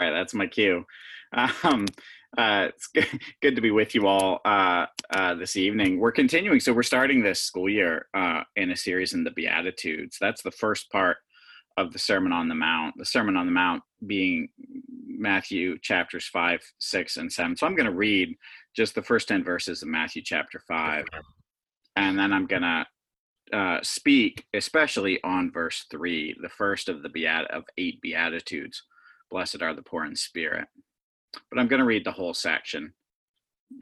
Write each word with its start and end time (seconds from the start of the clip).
right, 0.00 0.12
that's 0.12 0.34
my 0.34 0.46
cue. 0.46 0.84
Um, 1.32 1.86
uh, 2.36 2.68
it's 2.68 2.86
good, 2.88 3.06
good 3.42 3.56
to 3.56 3.62
be 3.62 3.70
with 3.70 3.94
you 3.94 4.06
all 4.06 4.40
uh, 4.44 4.86
uh, 5.10 5.34
this 5.34 5.56
evening. 5.56 5.98
We're 5.98 6.12
continuing, 6.12 6.60
so 6.60 6.72
we're 6.72 6.82
starting 6.82 7.22
this 7.22 7.42
school 7.42 7.68
year 7.68 8.06
uh, 8.14 8.42
in 8.56 8.70
a 8.70 8.76
series 8.76 9.12
in 9.12 9.24
the 9.24 9.30
Beatitudes. 9.30 10.16
That's 10.20 10.42
the 10.42 10.50
first 10.50 10.90
part 10.90 11.18
of 11.76 11.92
the 11.92 11.98
Sermon 11.98 12.32
on 12.32 12.48
the 12.48 12.54
Mount. 12.54 12.94
The 12.98 13.04
Sermon 13.04 13.36
on 13.36 13.46
the 13.46 13.52
Mount 13.52 13.82
being 14.06 14.48
Matthew 15.06 15.78
chapters 15.78 16.26
five, 16.26 16.60
six, 16.78 17.16
and 17.16 17.32
seven. 17.32 17.56
So 17.56 17.66
I'm 17.66 17.76
going 17.76 17.90
to 17.90 17.96
read 17.96 18.36
just 18.74 18.94
the 18.94 19.02
first 19.02 19.28
ten 19.28 19.44
verses 19.44 19.82
of 19.82 19.88
Matthew 19.88 20.22
chapter 20.22 20.60
five, 20.66 21.04
and 21.96 22.18
then 22.18 22.32
I'm 22.32 22.46
going 22.46 22.62
to 22.62 22.86
uh, 23.52 23.78
speak 23.82 24.44
especially 24.54 25.20
on 25.24 25.50
verse 25.50 25.86
three, 25.90 26.36
the 26.40 26.48
first 26.48 26.88
of 26.88 27.02
the 27.02 27.08
beat 27.08 27.26
of 27.26 27.64
eight 27.78 28.00
beatitudes. 28.00 28.82
Blessed 29.30 29.62
are 29.62 29.74
the 29.74 29.82
poor 29.82 30.04
in 30.04 30.16
spirit. 30.16 30.66
But 31.50 31.58
I'm 31.58 31.68
going 31.68 31.80
to 31.80 31.86
read 31.86 32.04
the 32.04 32.12
whole 32.12 32.34
section. 32.34 32.92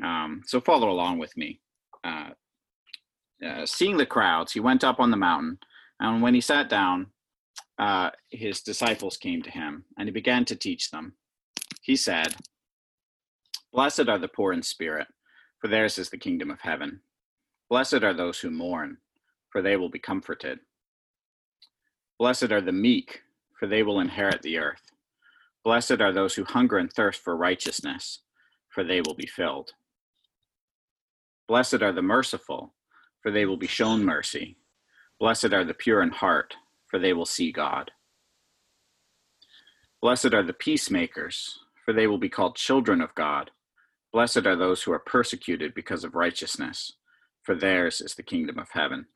Um, 0.03 0.43
so 0.47 0.61
follow 0.61 0.91
along 0.91 1.19
with 1.19 1.37
me. 1.37 1.61
Uh, 2.05 2.31
uh, 3.45 3.67
seeing 3.67 3.97
the 3.97 4.07
crowds, 4.07 4.53
he 4.53 4.61
went 4.61 4.85
up 4.85 5.01
on 5.01 5.11
the 5.11 5.17
mountain, 5.17 5.59
and 6.01 6.23
when 6.23 6.35
he 6.35 6.41
sat 6.41 6.69
down, 6.69 7.07
uh, 7.79 8.11
his 8.31 8.61
disciples 8.61 9.17
came 9.17 9.43
to 9.43 9.51
him, 9.51 9.85
and 9.97 10.09
he 10.09 10.13
began 10.13 10.45
to 10.47 10.57
teach 10.57 10.91
them. 10.91 11.15
He 11.83 11.97
said, 11.97 12.35
Blessed 13.73 14.09
are 14.09 14.19
the 14.19 14.29
poor 14.29 14.53
in 14.53 14.63
spirit, 14.63 15.07
for 15.61 15.69
theirs 15.69 15.99
is 15.99 16.11
the 16.11 16.19
kingdom 16.19 16.51
of 16.51 16.61
heaven. 16.61 17.01
Blessed 17.71 18.03
are 18.03 18.15
those 18.15 18.41
who 18.41 18.51
mourn, 18.51 18.99
for 19.51 19.63
they 19.63 19.77
will 19.77 19.91
be 19.91 19.99
comforted. 19.99 20.59
Blessed 22.19 22.51
are 22.51 22.61
the 22.61 22.73
meek, 22.73 23.21
for 23.59 23.67
they 23.69 23.83
will 23.83 24.01
inherit 24.01 24.43
the 24.43 24.59
earth. 24.59 24.83
Blessed 25.65 26.01
are 26.01 26.13
those 26.13 26.35
who 26.35 26.45
hunger 26.45 26.79
and 26.79 26.93
thirst 26.93 27.21
for 27.21 27.37
righteousness, 27.37 28.21
for 28.71 28.85
they 28.85 29.01
will 29.01 29.15
be 29.15 29.27
filled. 29.27 29.73
Blessed 31.47 31.83
are 31.83 31.93
the 31.93 32.03
merciful, 32.03 32.75
for 33.23 33.31
they 33.31 33.47
will 33.47 33.57
be 33.57 33.67
shown 33.67 34.05
mercy. 34.05 34.57
Blessed 35.19 35.53
are 35.53 35.65
the 35.65 35.75
pure 35.75 36.03
in 36.03 36.11
heart, 36.11 36.55
for 36.87 36.99
they 36.99 37.13
will 37.13 37.27
see 37.27 37.51
God. 37.51 37.91
Blessed 40.01 40.33
are 40.33 40.45
the 40.45 40.53
peacemakers, 40.53 41.59
for 41.85 41.93
they 41.93 42.07
will 42.07 42.19
be 42.19 42.29
called 42.29 42.55
children 42.55 43.01
of 43.01 43.15
God. 43.15 43.51
Blessed 44.13 44.47
are 44.47 44.57
those 44.57 44.83
who 44.83 44.93
are 44.93 44.99
persecuted 45.01 45.75
because 45.75 46.05
of 46.05 46.15
righteousness, 46.15 46.93
for 47.43 47.55
theirs 47.55 48.01
is 48.01 48.15
the 48.15 48.23
kingdom 48.23 48.59
of 48.59 48.69
heaven. 48.73 49.07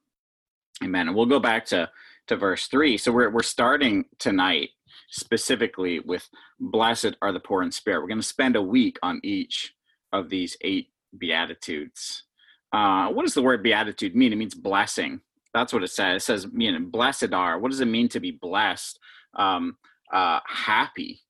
Amen. 0.82 1.06
And 1.06 1.16
we'll 1.16 1.26
go 1.26 1.38
back 1.38 1.64
to, 1.66 1.88
to 2.26 2.36
verse 2.36 2.66
three. 2.66 2.98
So 2.98 3.12
we're, 3.12 3.30
we're 3.30 3.42
starting 3.42 4.06
tonight 4.18 4.70
specifically 5.10 6.00
with 6.00 6.28
blessed 6.60 7.16
are 7.22 7.32
the 7.32 7.40
poor 7.40 7.62
in 7.62 7.72
spirit. 7.72 8.00
We're 8.00 8.08
going 8.08 8.20
to 8.20 8.26
spend 8.26 8.56
a 8.56 8.62
week 8.62 8.98
on 9.02 9.20
each 9.22 9.74
of 10.12 10.28
these 10.28 10.56
eight 10.62 10.88
beatitudes. 11.16 12.24
Uh, 12.72 13.08
what 13.08 13.24
does 13.24 13.34
the 13.34 13.42
word 13.42 13.62
beatitude 13.62 14.16
mean? 14.16 14.32
It 14.32 14.36
means 14.36 14.54
blessing. 14.54 15.20
That's 15.54 15.72
what 15.72 15.82
it 15.82 15.90
says. 15.90 16.22
It 16.22 16.24
says, 16.24 16.46
you 16.54 16.72
know, 16.72 16.78
blessed 16.80 17.32
are. 17.32 17.58
What 17.58 17.70
does 17.70 17.80
it 17.80 17.86
mean 17.86 18.08
to 18.10 18.20
be 18.20 18.30
blessed? 18.30 18.98
Um, 19.34 19.76
uh, 20.12 20.40
happy, 20.46 21.20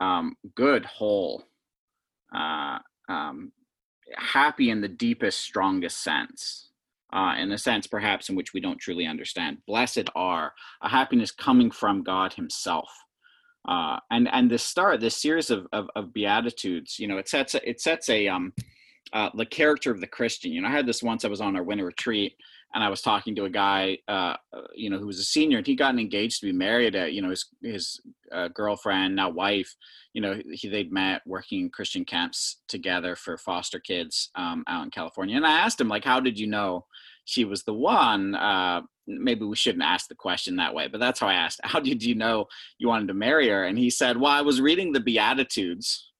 um, 0.00 0.36
good, 0.54 0.84
whole, 0.84 1.44
uh, 2.34 2.78
um, 3.08 3.52
happy 4.16 4.70
in 4.70 4.80
the 4.80 4.88
deepest, 4.88 5.40
strongest 5.40 6.02
sense. 6.02 6.68
Uh, 7.12 7.34
in 7.38 7.52
a 7.52 7.58
sense, 7.58 7.86
perhaps 7.86 8.30
in 8.30 8.36
which 8.36 8.54
we 8.54 8.60
don't 8.60 8.78
truly 8.78 9.06
understand. 9.06 9.58
Blessed 9.66 10.08
are 10.14 10.54
a 10.80 10.88
happiness 10.88 11.30
coming 11.30 11.70
from 11.70 12.02
God 12.02 12.32
Himself. 12.32 12.88
Uh, 13.66 13.98
and 14.10 14.28
and 14.32 14.50
the 14.50 14.58
start, 14.58 15.00
this 15.00 15.20
series 15.20 15.50
of, 15.50 15.66
of, 15.72 15.88
of 15.94 16.12
beatitudes, 16.12 16.98
you 16.98 17.06
know, 17.06 17.18
it 17.18 17.28
sets 17.28 17.54
it 17.54 17.80
sets 17.80 18.08
a 18.08 18.28
um, 18.28 18.52
uh, 19.12 19.30
the 19.36 19.46
character 19.46 19.90
of 19.90 20.00
the 20.00 20.06
Christian. 20.06 20.52
You 20.52 20.62
know, 20.62 20.68
I 20.68 20.72
had 20.72 20.86
this 20.86 21.02
once. 21.02 21.24
I 21.24 21.28
was 21.28 21.40
on 21.40 21.54
our 21.54 21.62
winter 21.62 21.84
retreat, 21.84 22.34
and 22.74 22.82
I 22.82 22.88
was 22.88 23.02
talking 23.02 23.36
to 23.36 23.44
a 23.44 23.50
guy, 23.50 23.98
uh, 24.08 24.34
you 24.74 24.90
know, 24.90 24.98
who 24.98 25.06
was 25.06 25.20
a 25.20 25.24
senior, 25.24 25.58
and 25.58 25.66
he 25.66 25.76
gotten 25.76 26.00
engaged 26.00 26.40
to 26.40 26.46
be 26.46 26.52
married. 26.52 26.94
To, 26.94 27.08
you 27.08 27.22
know, 27.22 27.30
his 27.30 27.46
his 27.62 28.00
uh, 28.32 28.48
girlfriend, 28.48 29.14
now 29.14 29.30
wife, 29.30 29.76
you 30.12 30.20
know, 30.22 30.40
he, 30.50 30.68
they'd 30.68 30.92
met 30.92 31.22
working 31.24 31.60
in 31.60 31.70
Christian 31.70 32.04
camps 32.04 32.56
together 32.66 33.14
for 33.14 33.38
foster 33.38 33.78
kids 33.78 34.30
um, 34.34 34.64
out 34.66 34.84
in 34.84 34.90
California. 34.90 35.36
And 35.36 35.46
I 35.46 35.60
asked 35.60 35.80
him, 35.80 35.88
like, 35.88 36.04
how 36.04 36.18
did 36.18 36.38
you 36.38 36.48
know 36.48 36.86
she 37.24 37.44
was 37.44 37.62
the 37.62 37.74
one? 37.74 38.34
Uh, 38.34 38.82
maybe 39.06 39.44
we 39.44 39.56
shouldn't 39.56 39.84
ask 39.84 40.08
the 40.08 40.14
question 40.14 40.56
that 40.56 40.74
way, 40.74 40.88
but 40.88 41.00
that's 41.00 41.20
how 41.20 41.28
I 41.28 41.34
asked. 41.34 41.60
How 41.64 41.80
did 41.80 42.02
you 42.02 42.14
know 42.14 42.46
you 42.78 42.88
wanted 42.88 43.08
to 43.08 43.14
marry 43.14 43.48
her? 43.48 43.64
And 43.64 43.78
he 43.78 43.90
said, 43.90 44.16
well, 44.16 44.32
I 44.32 44.42
was 44.42 44.60
reading 44.60 44.92
the 44.92 45.00
Beatitudes, 45.00 46.10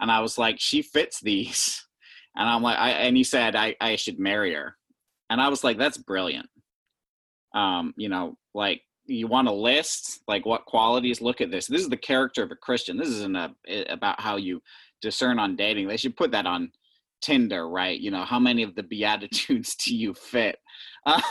and 0.00 0.10
I 0.10 0.20
was 0.20 0.38
like, 0.38 0.56
she 0.58 0.82
fits 0.82 1.20
these. 1.20 1.84
And 2.36 2.48
I'm 2.48 2.62
like, 2.62 2.78
I, 2.78 2.90
and 2.90 3.16
he 3.16 3.24
said, 3.24 3.56
I, 3.56 3.74
I 3.80 3.96
should 3.96 4.20
marry 4.20 4.54
her. 4.54 4.76
And 5.30 5.40
I 5.40 5.48
was 5.48 5.64
like, 5.64 5.78
that's 5.78 5.98
brilliant. 5.98 6.48
Um, 7.54 7.92
you 7.96 8.08
know, 8.08 8.36
like 8.54 8.82
you 9.06 9.26
want 9.26 9.48
a 9.48 9.52
list, 9.52 10.20
like 10.28 10.46
what 10.46 10.64
qualities? 10.64 11.20
Look 11.20 11.40
at 11.40 11.50
this. 11.50 11.66
This 11.66 11.82
is 11.82 11.88
the 11.88 11.96
character 11.96 12.42
of 12.42 12.52
a 12.52 12.56
Christian. 12.56 12.96
This 12.96 13.08
isn't 13.08 13.36
a, 13.36 13.52
about 13.88 14.20
how 14.20 14.36
you 14.36 14.62
discern 15.02 15.38
on 15.38 15.56
dating. 15.56 15.88
They 15.88 15.96
should 15.96 16.16
put 16.16 16.30
that 16.30 16.46
on 16.46 16.70
Tinder, 17.20 17.68
right? 17.68 17.98
You 17.98 18.10
know, 18.10 18.24
how 18.24 18.38
many 18.38 18.62
of 18.62 18.74
the 18.74 18.82
Beatitudes 18.82 19.74
do 19.76 19.94
you 19.94 20.14
fit? 20.14 20.58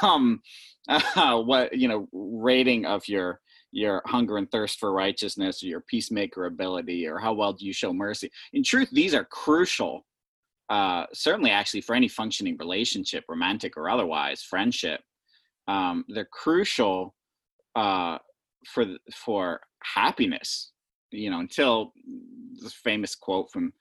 Um, 0.02 0.42
uh, 0.88 1.40
what 1.44 1.78
you 1.78 1.88
know, 1.88 2.08
rating 2.12 2.86
of 2.88 3.08
your 3.08 3.40
your 3.72 4.02
hunger 4.08 4.38
and 4.38 4.50
thirst 4.50 4.80
for 4.80 4.92
righteousness, 4.92 5.62
or 5.62 5.68
your 5.68 5.82
peacemaker 5.82 6.46
ability, 6.46 7.08
or 7.08 7.20
how 7.20 7.34
well 7.34 7.54
do 7.54 7.68
you 7.68 7.74
show 7.74 7.94
mercy? 7.94 8.32
In 8.54 8.64
truth, 8.64 8.90
these 8.92 9.14
are 9.14 9.26
crucial 9.26 10.06
uh, 10.70 11.06
certainly 11.14 11.50
actually 11.50 11.82
for 11.82 11.96
any 11.96 12.08
functioning 12.08 12.56
relationship, 12.60 13.26
romantic 13.28 13.76
or 13.76 13.90
otherwise, 13.90 14.44
friendship, 14.44 15.02
um, 15.68 16.06
they're 16.08 16.26
crucial 16.32 17.16
uh, 17.76 18.18
for 18.68 18.86
for 19.14 19.62
happiness. 19.84 20.72
You 21.12 21.32
know, 21.32 21.40
until 21.40 21.94
the 22.62 22.70
famous 22.70 23.16
quote 23.16 23.50
from 23.52 23.74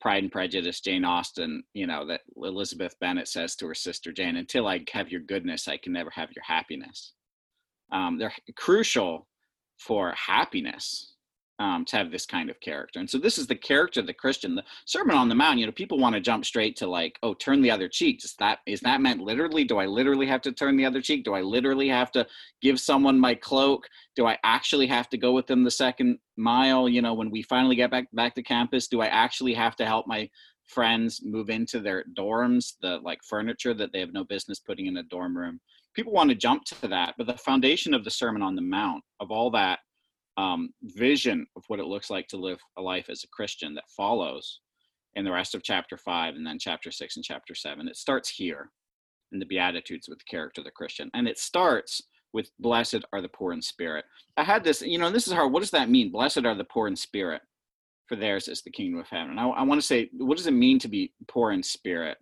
Pride 0.00 0.22
and 0.22 0.32
Prejudice, 0.32 0.80
Jane 0.80 1.04
Austen, 1.04 1.64
you 1.74 1.86
know, 1.86 2.06
that 2.06 2.22
Elizabeth 2.36 2.94
Bennet 3.00 3.28
says 3.28 3.56
to 3.56 3.66
her 3.66 3.74
sister 3.74 4.12
Jane, 4.12 4.36
until 4.36 4.66
I 4.66 4.84
have 4.92 5.10
your 5.10 5.22
goodness, 5.22 5.68
I 5.68 5.78
can 5.78 5.92
never 5.92 6.10
have 6.10 6.30
your 6.34 6.44
happiness. 6.44 7.12
Um, 7.92 8.18
they're 8.18 8.32
crucial 8.56 9.26
for 9.78 10.12
happiness 10.16 11.15
um, 11.58 11.84
to 11.86 11.96
have 11.96 12.10
this 12.10 12.26
kind 12.26 12.50
of 12.50 12.60
character. 12.60 13.00
And 13.00 13.08
so 13.08 13.18
this 13.18 13.38
is 13.38 13.46
the 13.46 13.54
character 13.54 14.00
of 14.00 14.06
the 14.06 14.12
Christian. 14.12 14.54
The 14.54 14.64
Sermon 14.84 15.16
on 15.16 15.28
the 15.28 15.34
Mount, 15.34 15.58
you 15.58 15.66
know, 15.66 15.72
people 15.72 15.98
want 15.98 16.14
to 16.14 16.20
jump 16.20 16.44
straight 16.44 16.76
to 16.76 16.86
like, 16.86 17.18
oh, 17.22 17.34
turn 17.34 17.62
the 17.62 17.70
other 17.70 17.88
cheek. 17.88 18.22
Is 18.24 18.34
that 18.38 18.58
is 18.66 18.80
that 18.80 19.00
meant 19.00 19.20
literally? 19.20 19.64
Do 19.64 19.78
I 19.78 19.86
literally 19.86 20.26
have 20.26 20.42
to 20.42 20.52
turn 20.52 20.76
the 20.76 20.84
other 20.84 21.00
cheek? 21.00 21.24
Do 21.24 21.34
I 21.34 21.40
literally 21.40 21.88
have 21.88 22.12
to 22.12 22.26
give 22.60 22.78
someone 22.78 23.18
my 23.18 23.34
cloak? 23.34 23.88
Do 24.16 24.26
I 24.26 24.38
actually 24.44 24.86
have 24.88 25.08
to 25.10 25.18
go 25.18 25.32
with 25.32 25.46
them 25.46 25.64
the 25.64 25.70
second 25.70 26.18
mile? 26.36 26.88
You 26.88 27.02
know, 27.02 27.14
when 27.14 27.30
we 27.30 27.42
finally 27.42 27.76
get 27.76 27.90
back 27.90 28.06
back 28.12 28.34
to 28.34 28.42
campus, 28.42 28.88
do 28.88 29.00
I 29.00 29.06
actually 29.06 29.54
have 29.54 29.76
to 29.76 29.86
help 29.86 30.06
my 30.06 30.28
friends 30.66 31.20
move 31.24 31.48
into 31.48 31.80
their 31.80 32.04
dorms, 32.18 32.74
the 32.82 32.98
like 32.98 33.20
furniture 33.24 33.72
that 33.72 33.92
they 33.92 34.00
have 34.00 34.12
no 34.12 34.24
business 34.24 34.58
putting 34.58 34.86
in 34.86 34.98
a 34.98 35.02
dorm 35.04 35.36
room? 35.36 35.60
People 35.94 36.12
want 36.12 36.28
to 36.28 36.36
jump 36.36 36.64
to 36.64 36.88
that, 36.88 37.14
but 37.16 37.26
the 37.26 37.38
foundation 37.38 37.94
of 37.94 38.04
the 38.04 38.10
Sermon 38.10 38.42
on 38.42 38.54
the 38.54 38.60
Mount, 38.60 39.02
of 39.20 39.30
all 39.30 39.50
that 39.52 39.78
um, 40.36 40.70
vision 40.82 41.46
of 41.56 41.64
what 41.68 41.80
it 41.80 41.86
looks 41.86 42.10
like 42.10 42.28
to 42.28 42.36
live 42.36 42.58
a 42.76 42.82
life 42.82 43.06
as 43.08 43.24
a 43.24 43.28
Christian 43.28 43.74
that 43.74 43.84
follows 43.96 44.60
in 45.14 45.24
the 45.24 45.32
rest 45.32 45.54
of 45.54 45.62
chapter 45.62 45.96
five 45.96 46.34
and 46.34 46.46
then 46.46 46.58
chapter 46.58 46.90
six 46.90 47.16
and 47.16 47.24
chapter 47.24 47.54
seven. 47.54 47.88
It 47.88 47.96
starts 47.96 48.28
here 48.28 48.70
in 49.32 49.38
the 49.38 49.46
Beatitudes 49.46 50.08
with 50.08 50.18
the 50.18 50.30
character 50.30 50.60
of 50.60 50.66
the 50.66 50.70
Christian. 50.70 51.10
And 51.14 51.26
it 51.26 51.38
starts 51.38 52.02
with 52.32 52.50
blessed 52.58 53.04
are 53.12 53.22
the 53.22 53.28
poor 53.28 53.52
in 53.52 53.62
spirit. 53.62 54.04
I 54.36 54.44
had 54.44 54.62
this, 54.62 54.82
you 54.82 54.98
know, 54.98 55.10
this 55.10 55.26
is 55.26 55.32
hard. 55.32 55.52
What 55.52 55.60
does 55.60 55.70
that 55.70 55.88
mean? 55.88 56.12
Blessed 56.12 56.44
are 56.44 56.54
the 56.54 56.64
poor 56.64 56.86
in 56.86 56.96
spirit, 56.96 57.40
for 58.06 58.16
theirs 58.16 58.46
is 58.46 58.62
the 58.62 58.70
kingdom 58.70 59.00
of 59.00 59.08
heaven. 59.08 59.30
And 59.30 59.40
I, 59.40 59.48
I 59.48 59.62
want 59.62 59.80
to 59.80 59.86
say, 59.86 60.10
what 60.12 60.36
does 60.36 60.46
it 60.46 60.52
mean 60.52 60.78
to 60.80 60.88
be 60.88 61.12
poor 61.28 61.52
in 61.52 61.62
spirit? 61.62 62.18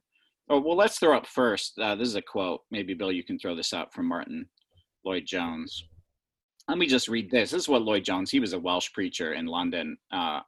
Oh, 0.49 0.61
well, 0.61 0.77
let's 0.77 0.99
throw 0.99 1.17
up 1.17 1.27
first. 1.27 1.79
Uh, 1.79 1.97
this 1.97 2.09
is 2.09 2.15
a 2.15 2.23
quote. 2.23 2.61
Maybe, 2.71 2.95
Bill, 2.95 3.11
you 3.11 3.25
can 3.25 3.39
throw 3.39 3.57
this 3.57 3.73
up 3.73 3.93
from 3.93 4.07
Martyn 4.07 4.47
Lloyd-Jones 5.05 5.85
let 6.69 6.79
me 6.79 6.87
just 6.87 7.09
read 7.09 7.31
this. 7.31 7.51
This 7.51 7.63
is 7.63 7.69
what 7.69 7.83
Lloyd 7.83 8.05
Jones, 8.05 8.31
he 8.31 8.41
was 8.41 8.53
a 8.53 8.59
Welsh 8.59 8.93
preacher 8.93 9.35
in 9.35 9.47
London 9.47 9.97
uh, 10.13 10.41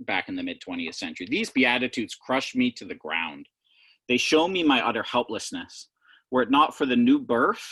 back 0.00 0.28
in 0.28 0.36
the 0.36 0.42
mid 0.42 0.60
20th 0.60 0.94
century. 0.94 1.26
These 1.28 1.50
Beatitudes 1.50 2.14
crush 2.14 2.54
me 2.54 2.70
to 2.72 2.84
the 2.84 2.94
ground. 2.94 3.46
They 4.08 4.16
show 4.16 4.48
me 4.48 4.62
my 4.62 4.86
utter 4.86 5.02
helplessness. 5.02 5.88
Were 6.30 6.42
it 6.42 6.50
not 6.50 6.76
for 6.76 6.86
the 6.86 6.96
new 6.96 7.18
birth, 7.18 7.62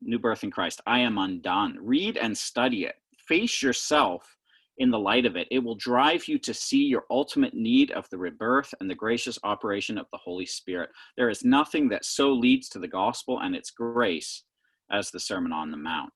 new 0.00 0.18
birth 0.18 0.44
in 0.44 0.50
Christ, 0.50 0.80
I 0.86 1.00
am 1.00 1.18
undone. 1.18 1.76
Read 1.80 2.16
and 2.16 2.36
study 2.36 2.84
it. 2.84 2.96
Face 3.26 3.62
yourself 3.62 4.36
in 4.78 4.90
the 4.90 4.98
light 4.98 5.26
of 5.26 5.36
it. 5.36 5.48
It 5.50 5.58
will 5.58 5.74
drive 5.74 6.28
you 6.28 6.38
to 6.38 6.54
see 6.54 6.84
your 6.84 7.04
ultimate 7.10 7.52
need 7.52 7.90
of 7.90 8.08
the 8.10 8.18
rebirth 8.18 8.72
and 8.80 8.88
the 8.88 8.94
gracious 8.94 9.38
operation 9.42 9.98
of 9.98 10.06
the 10.12 10.18
Holy 10.18 10.46
Spirit. 10.46 10.90
There 11.16 11.28
is 11.28 11.44
nothing 11.44 11.88
that 11.88 12.04
so 12.04 12.32
leads 12.32 12.68
to 12.70 12.78
the 12.78 12.88
gospel 12.88 13.40
and 13.40 13.54
its 13.54 13.70
grace 13.70 14.44
as 14.90 15.10
the 15.10 15.20
Sermon 15.20 15.52
on 15.52 15.70
the 15.70 15.76
Mount. 15.76 16.12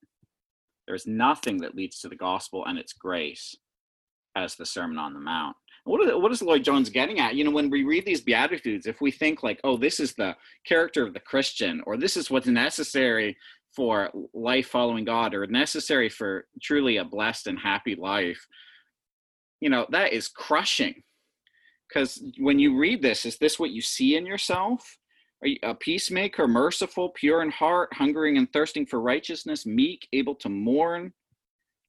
There's 0.87 1.07
nothing 1.07 1.57
that 1.57 1.75
leads 1.75 1.99
to 1.99 2.09
the 2.09 2.15
gospel 2.15 2.65
and 2.65 2.77
its 2.77 2.93
grace 2.93 3.55
as 4.35 4.55
the 4.55 4.65
Sermon 4.65 4.97
on 4.97 5.13
the 5.13 5.19
Mount. 5.19 5.55
What 5.85 6.07
is, 6.07 6.13
what 6.15 6.31
is 6.31 6.41
Lloyd 6.41 6.63
Jones 6.63 6.89
getting 6.89 7.19
at? 7.19 7.35
You 7.35 7.43
know, 7.43 7.51
when 7.51 7.69
we 7.69 7.83
read 7.83 8.05
these 8.05 8.21
Beatitudes, 8.21 8.85
if 8.85 9.01
we 9.01 9.11
think 9.11 9.43
like, 9.43 9.59
oh, 9.63 9.77
this 9.77 9.99
is 9.99 10.13
the 10.13 10.35
character 10.65 11.05
of 11.05 11.13
the 11.13 11.19
Christian, 11.19 11.81
or 11.85 11.97
this 11.97 12.15
is 12.15 12.31
what's 12.31 12.47
necessary 12.47 13.37
for 13.75 14.09
life 14.33 14.67
following 14.67 15.03
God, 15.03 15.33
or 15.33 15.45
necessary 15.47 16.07
for 16.07 16.45
truly 16.61 16.97
a 16.97 17.05
blessed 17.05 17.47
and 17.47 17.59
happy 17.59 17.95
life, 17.95 18.47
you 19.59 19.69
know, 19.69 19.85
that 19.89 20.13
is 20.13 20.27
crushing. 20.27 21.03
Because 21.89 22.23
when 22.39 22.59
you 22.59 22.77
read 22.77 23.01
this, 23.01 23.25
is 23.25 23.37
this 23.37 23.59
what 23.59 23.71
you 23.71 23.81
see 23.81 24.15
in 24.15 24.25
yourself? 24.25 24.97
A 25.63 25.75
peacemaker, 25.75 26.47
merciful, 26.47 27.09
pure 27.09 27.41
in 27.41 27.51
heart, 27.51 27.89
hungering 27.93 28.37
and 28.37 28.51
thirsting 28.53 28.85
for 28.85 29.01
righteousness, 29.01 29.65
meek, 29.65 30.07
able 30.13 30.35
to 30.35 30.47
mourn, 30.47 31.11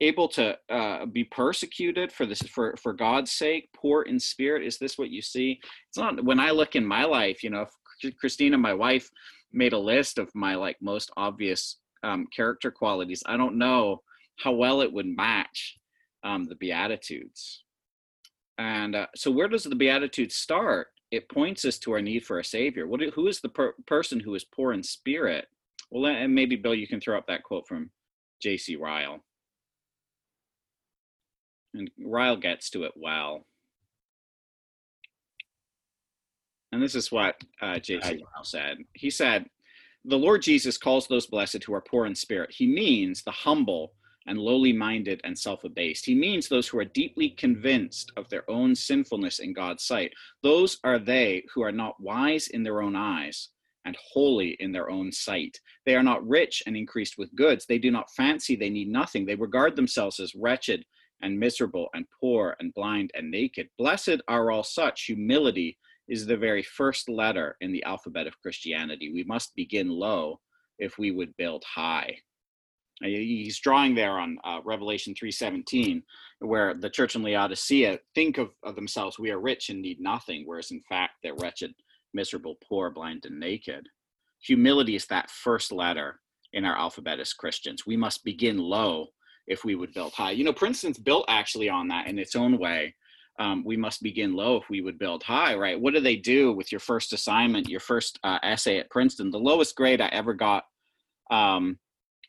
able 0.01 0.29
to 0.29 0.57
uh, 0.71 1.07
be 1.07 1.25
persecuted 1.25 2.11
for 2.11 2.27
this 2.27 2.41
for 2.43 2.75
for 2.83 2.93
God's 2.93 3.33
sake, 3.33 3.69
poor 3.75 4.03
in 4.03 4.19
spirit? 4.19 4.67
Is 4.67 4.79
this 4.79 4.99
what 4.99 5.11
you 5.11 5.23
see? 5.23 5.61
It's 5.89 5.99
not. 5.99 6.25
When 6.25 6.41
I 6.41 6.51
look 6.51 6.75
in 6.75 6.85
my 6.85 7.05
life, 7.05 7.43
you 7.43 7.51
know, 7.51 7.67
Christina, 8.19 8.59
my 8.59 8.75
wife, 8.75 9.09
made 9.53 9.73
a 9.73 9.79
list 9.79 10.19
of 10.19 10.29
my 10.35 10.55
like 10.55 10.77
most 10.81 11.11
obvious 11.17 11.79
um, 12.03 12.27
character 12.35 12.71
qualities, 12.71 13.23
I 13.27 13.37
don't 13.37 13.57
know 13.57 14.03
how 14.39 14.53
well 14.53 14.81
it 14.81 14.93
would 14.93 15.07
match 15.07 15.79
um, 16.25 16.45
the 16.45 16.57
Beatitudes. 16.57 17.63
And 18.59 18.95
uh, 18.95 19.07
so, 19.17 19.31
where 19.31 19.49
does 19.49 19.65
the 19.65 19.75
Beatitudes 19.75 20.37
start? 20.37 20.89
It 21.15 21.29
points 21.29 21.65
us 21.65 21.79
to 21.81 21.93
our 21.93 22.03
need 22.03 22.25
for 22.25 22.39
a 22.39 22.45
savior. 22.45 22.87
What, 22.87 23.01
who 23.01 23.27
is 23.27 23.41
the 23.41 23.49
per- 23.49 23.75
person 23.87 24.21
who 24.21 24.35
is 24.35 24.45
poor 24.45 24.73
in 24.73 24.83
spirit? 24.83 25.49
Well, 25.91 26.07
and 26.07 26.35
maybe 26.35 26.57
Bill, 26.57 26.75
you 26.75 26.87
can 26.87 27.01
throw 27.01 27.17
up 27.17 27.27
that 27.29 27.43
quote 27.43 27.67
from 27.69 27.91
J.C. 28.41 28.77
Ryle. 28.77 29.21
And 31.75 31.91
Ryle 32.05 32.37
gets 32.37 32.71
to 32.71 32.85
it 32.85 32.93
well. 32.97 33.47
And 36.73 36.83
this 36.83 36.95
is 36.95 37.13
what 37.13 37.37
uh, 37.63 37.79
J.C. 37.79 38.09
Ryle 38.09 38.45
said. 38.45 38.79
He 38.95 39.11
said, 39.11 39.47
The 40.05 40.19
Lord 40.19 40.43
Jesus 40.43 40.77
calls 40.79 41.07
those 41.07 41.27
blessed 41.27 41.63
who 41.65 41.75
are 41.75 41.81
poor 41.81 42.07
in 42.07 42.15
spirit. 42.15 42.51
He 42.53 42.67
means 42.67 43.23
the 43.23 43.31
humble 43.31 43.93
and 44.27 44.39
lowly 44.39 44.73
minded 44.73 45.21
and 45.25 45.39
self 45.39 45.65
abased. 45.65 46.07
He 46.07 46.15
means 46.15 46.49
those 46.49 46.69
who 46.69 46.79
are 46.79 46.85
deeply 46.85 47.31
convinced 47.31 48.13
of 48.17 48.29
their 48.29 48.49
own 48.51 48.75
sinfulness 48.75 49.39
in 49.39 49.53
God's 49.53 49.85
sight. 49.85 50.13
Those 50.43 50.79
are 50.85 50.99
they 50.99 51.45
who 51.55 51.63
are 51.63 51.73
not 51.73 52.01
wise 52.01 52.49
in 52.49 52.63
their 52.63 52.83
own 52.83 52.97
eyes 52.97 53.51
and 53.85 53.97
holy 54.13 54.57
in 54.61 54.73
their 54.73 54.91
own 54.91 55.13
sight. 55.13 55.61
They 55.85 55.95
are 55.95 56.03
not 56.03 56.27
rich 56.27 56.63
and 56.67 56.77
increased 56.77 57.19
with 57.19 57.35
goods. 57.35 57.67
They 57.67 57.79
do 57.79 57.91
not 57.91 58.11
fancy 58.17 58.57
they 58.57 58.71
need 58.71 58.89
nothing. 58.89 59.27
They 59.27 59.35
regard 59.35 59.77
themselves 59.77 60.21
as 60.21 60.35
wretched 60.35 60.85
and 61.23 61.39
miserable 61.39 61.89
and 61.95 62.07
poor 62.21 62.57
and 62.61 62.73
blind 62.75 63.11
and 63.15 63.31
naked. 63.31 63.69
Blessed 63.79 64.21
are 64.29 64.51
all 64.51 64.63
such. 64.63 65.05
Humility 65.05 65.79
is 66.09 66.27
the 66.27 66.37
very 66.37 66.63
first 66.63 67.09
letter 67.09 67.57
in 67.61 67.73
the 67.73 67.83
alphabet 67.85 68.27
of 68.27 68.41
Christianity. 68.41 69.13
We 69.13 69.25
must 69.25 69.55
begin 69.55 69.89
low 69.89 70.41
if 70.79 70.99
we 70.99 71.11
would 71.11 71.37
build 71.37 71.65
high. 71.65 72.17
Uh, 73.03 73.09
he's 73.09 73.59
drawing 73.59 73.95
there 73.95 74.19
on 74.19 74.39
uh, 74.45 74.61
revelation 74.65 75.15
3.17 75.15 76.03
where 76.41 76.75
the 76.75 76.91
church 76.91 77.17
in 77.17 77.23
laodicea 77.23 77.99
think 78.15 78.39
of, 78.39 78.51
of 78.63 78.77
themselves 78.77 79.19
we 79.19 79.33
are 79.33 79.41
rich 79.41 79.69
and 79.69 79.83
need 79.83 80.01
nothing 80.01 80.45
whereas 80.47 80.71
in 80.71 80.81
fact 80.89 81.15
they're 81.23 81.35
wretched 81.41 81.75
miserable 82.15 82.57
poor 82.67 82.91
blind 82.91 83.27
and 83.27 83.39
naked. 83.39 83.89
Humility 84.41 84.95
is 84.95 85.07
that 85.07 85.31
first 85.31 85.73
letter 85.73 86.21
in 86.53 86.65
our 86.65 86.79
alphabet 86.79 87.19
as 87.19 87.33
christians. 87.33 87.85
We 87.87 87.97
must 87.97 88.25
begin 88.25 88.59
low 88.59 89.09
if 89.47 89.65
we 89.65 89.75
would 89.75 89.93
build 89.93 90.13
high. 90.13 90.31
You 90.31 90.45
know 90.45 90.53
princeton's 90.53 90.99
built 90.99 91.27
actually 91.29 91.69
on 91.69 91.89
that 91.89 92.07
in 92.07 92.19
its 92.19 92.37
own 92.37 92.59
way. 92.59 92.95
Um, 93.41 93.65
we 93.65 93.77
must 93.77 94.01
begin 94.01 94.33
low 94.33 94.59
if 94.59 94.71
we 94.71 94.81
would 94.81 94.99
build 94.99 95.25
high 95.25 95.57
right? 95.57 95.79
What 95.79 95.93
do 95.95 96.01
they 96.01 96.17
do 96.17 96.53
with 96.53 96.71
your 96.71 96.79
first 96.79 97.13
assignment 97.13 97.69
your 97.69 97.81
first 97.81 98.19
uh, 98.23 98.39
essay 98.43 98.79
at 98.79 98.91
princeton? 98.91 99.31
The 99.31 99.39
lowest 99.39 99.75
grade 99.75 100.01
i 100.01 100.07
ever 100.09 100.33
got 100.33 100.65
um, 101.31 101.79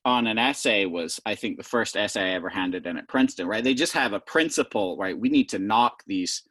on 0.05 0.27
an 0.27 0.37
essay 0.37 0.85
was 0.85 1.19
i 1.25 1.33
think 1.35 1.57
the 1.57 1.63
first 1.63 1.97
essay 1.97 2.31
i 2.31 2.35
ever 2.35 2.49
handed 2.49 2.85
in 2.85 2.97
at 2.97 3.07
princeton 3.07 3.47
right? 3.47 3.63
They 3.63 3.73
just 3.73 3.93
have 3.93 4.13
a 4.13 4.19
principle 4.19 4.97
right? 4.97 5.17
We 5.17 5.29
need 5.29 5.49
to 5.49 5.59
knock 5.59 6.03
these 6.07 6.43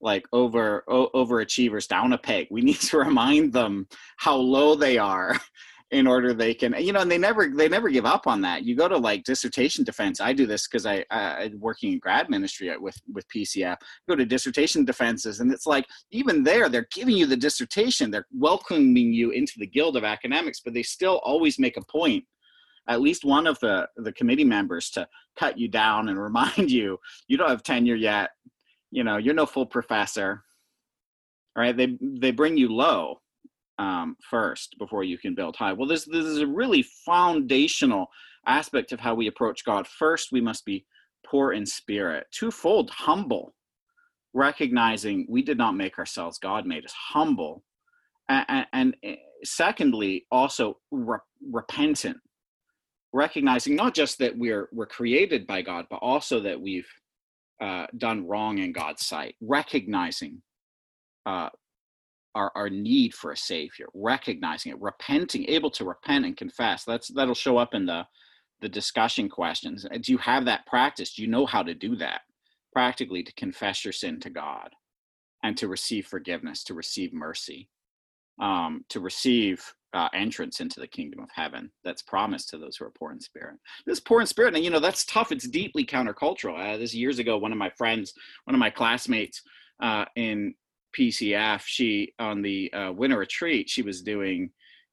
like 0.00 0.26
over 0.32 0.84
o- 0.88 1.10
overachievers 1.14 1.88
down 1.88 2.12
a 2.12 2.18
peg. 2.18 2.46
We 2.50 2.60
need 2.68 2.80
to 2.80 2.98
remind 2.98 3.52
them 3.52 3.88
how 4.16 4.36
low 4.36 4.74
they 4.74 4.98
are 4.98 5.36
in 5.90 6.06
order 6.06 6.34
they 6.34 6.52
can 6.52 6.74
you 6.78 6.92
know 6.92 7.00
and 7.00 7.10
they 7.10 7.16
never 7.16 7.48
they 7.48 7.66
never 7.66 7.88
give 7.88 8.04
up 8.04 8.26
on 8.26 8.42
that. 8.42 8.62
You 8.62 8.76
go 8.76 8.88
to 8.88 8.96
like 8.98 9.24
dissertation 9.24 9.84
defense. 9.84 10.20
I 10.20 10.34
do 10.34 10.46
this 10.46 10.68
because 10.68 10.84
i 10.84 11.04
i 11.10 11.50
working 11.58 11.92
in 11.92 11.98
grad 11.98 12.28
ministry 12.28 12.70
uh, 12.70 12.78
with 12.78 13.00
with 13.12 13.26
pcf 13.28 13.76
go 14.08 14.14
to 14.14 14.26
dissertation 14.26 14.84
defenses 14.84 15.40
and 15.40 15.50
it's 15.50 15.66
like 15.66 15.86
even 16.10 16.42
there 16.42 16.68
they're 16.68 16.88
giving 16.92 17.16
you 17.16 17.26
the 17.26 17.36
dissertation. 17.36 18.10
They're 18.10 18.26
welcoming 18.32 19.12
you 19.14 19.30
into 19.30 19.54
the 19.58 19.66
guild 19.66 19.96
of 19.96 20.04
academics 20.04 20.60
but 20.60 20.74
they 20.74 20.82
still 20.82 21.20
always 21.24 21.58
make 21.58 21.78
a 21.78 21.84
point 21.90 22.24
at 22.88 23.00
least 23.00 23.24
one 23.24 23.46
of 23.46 23.58
the 23.60 23.86
the 23.96 24.12
committee 24.12 24.44
members 24.44 24.90
to 24.90 25.06
cut 25.38 25.58
you 25.58 25.68
down 25.68 26.08
and 26.08 26.20
remind 26.22 26.70
you 26.70 26.98
you 27.28 27.36
don't 27.36 27.50
have 27.50 27.62
tenure 27.62 27.94
yet. 27.94 28.30
You 28.90 29.04
know 29.04 29.18
you're 29.18 29.34
no 29.34 29.46
full 29.46 29.66
professor. 29.66 30.42
Right? 31.56 31.76
They 31.76 31.96
they 32.00 32.30
bring 32.30 32.56
you 32.56 32.72
low 32.72 33.20
um, 33.78 34.16
first 34.28 34.76
before 34.78 35.04
you 35.04 35.18
can 35.18 35.34
build 35.34 35.56
high. 35.56 35.72
Well 35.72 35.88
this 35.88 36.04
this 36.04 36.24
is 36.24 36.38
a 36.38 36.46
really 36.46 36.84
foundational 37.04 38.08
aspect 38.46 38.92
of 38.92 39.00
how 39.00 39.14
we 39.14 39.26
approach 39.28 39.64
god. 39.64 39.86
First 39.86 40.32
we 40.32 40.40
must 40.40 40.64
be 40.64 40.84
poor 41.26 41.52
in 41.52 41.66
spirit. 41.66 42.26
Twofold 42.32 42.90
humble. 42.90 43.54
Recognizing 44.34 45.26
we 45.28 45.42
did 45.42 45.58
not 45.58 45.76
make 45.76 45.98
ourselves 45.98 46.38
god 46.38 46.66
made 46.66 46.84
us 46.84 46.92
humble. 46.92 47.64
And, 48.30 48.44
and, 48.48 48.66
and 48.72 48.96
eh, 49.02 49.16
secondly 49.44 50.26
also 50.30 50.78
re- 50.90 51.18
repentant 51.50 52.18
recognizing 53.12 53.76
not 53.76 53.94
just 53.94 54.18
that 54.18 54.36
we're 54.36 54.68
we're 54.72 54.86
created 54.86 55.46
by 55.46 55.62
God, 55.62 55.86
but 55.90 55.96
also 55.96 56.40
that 56.40 56.60
we've 56.60 56.88
uh, 57.60 57.86
done 57.96 58.26
wrong 58.26 58.58
in 58.58 58.72
God's 58.72 59.06
sight. 59.06 59.36
Recognizing 59.40 60.42
uh, 61.26 61.48
our 62.34 62.52
our 62.54 62.70
need 62.70 63.14
for 63.14 63.32
a 63.32 63.36
Savior, 63.36 63.86
recognizing 63.94 64.72
it, 64.72 64.80
repenting, 64.80 65.48
able 65.48 65.70
to 65.72 65.84
repent 65.84 66.24
and 66.24 66.36
confess. 66.36 66.84
That's 66.84 67.08
that'll 67.08 67.34
show 67.34 67.58
up 67.58 67.74
in 67.74 67.86
the 67.86 68.06
the 68.60 68.68
discussion 68.68 69.28
questions. 69.28 69.86
Do 70.00 70.12
you 70.12 70.18
have 70.18 70.44
that 70.46 70.66
practice? 70.66 71.14
Do 71.14 71.22
you 71.22 71.28
know 71.28 71.46
how 71.46 71.62
to 71.62 71.74
do 71.74 71.96
that 71.96 72.22
practically 72.72 73.22
to 73.22 73.32
confess 73.34 73.84
your 73.84 73.92
sin 73.92 74.20
to 74.20 74.30
God 74.30 74.70
and 75.42 75.56
to 75.56 75.68
receive 75.68 76.06
forgiveness, 76.06 76.64
to 76.64 76.74
receive 76.74 77.12
mercy, 77.12 77.68
um, 78.40 78.84
to 78.88 79.00
receive 79.00 79.72
uh, 79.94 80.08
entrance 80.12 80.60
into 80.60 80.80
the 80.80 80.86
kingdom 80.86 81.20
of 81.20 81.28
heaven 81.34 81.70
that's 81.84 82.02
promised 82.02 82.48
to 82.50 82.58
those 82.58 82.76
who 82.76 82.84
are 82.84 82.90
poor 82.90 83.12
in 83.12 83.20
spirit. 83.20 83.56
This 83.86 84.00
poor 84.00 84.20
in 84.20 84.26
spirit, 84.26 84.54
and 84.54 84.64
you 84.64 84.70
know 84.70 84.80
that's 84.80 85.04
tough. 85.04 85.32
It's 85.32 85.48
deeply 85.48 85.84
countercultural. 85.84 86.58
Uh, 86.58 86.76
this 86.76 86.94
years 86.94 87.18
ago, 87.18 87.38
one 87.38 87.52
of 87.52 87.58
my 87.58 87.70
friends, 87.70 88.12
one 88.44 88.54
of 88.54 88.60
my 88.60 88.70
classmates 88.70 89.42
uh, 89.80 90.04
in 90.16 90.54
PCF, 90.98 91.62
she 91.64 92.12
on 92.18 92.42
the 92.42 92.72
uh, 92.72 92.92
winter 92.92 93.18
retreat, 93.18 93.70
she 93.70 93.82
was 93.82 94.02
doing 94.02 94.50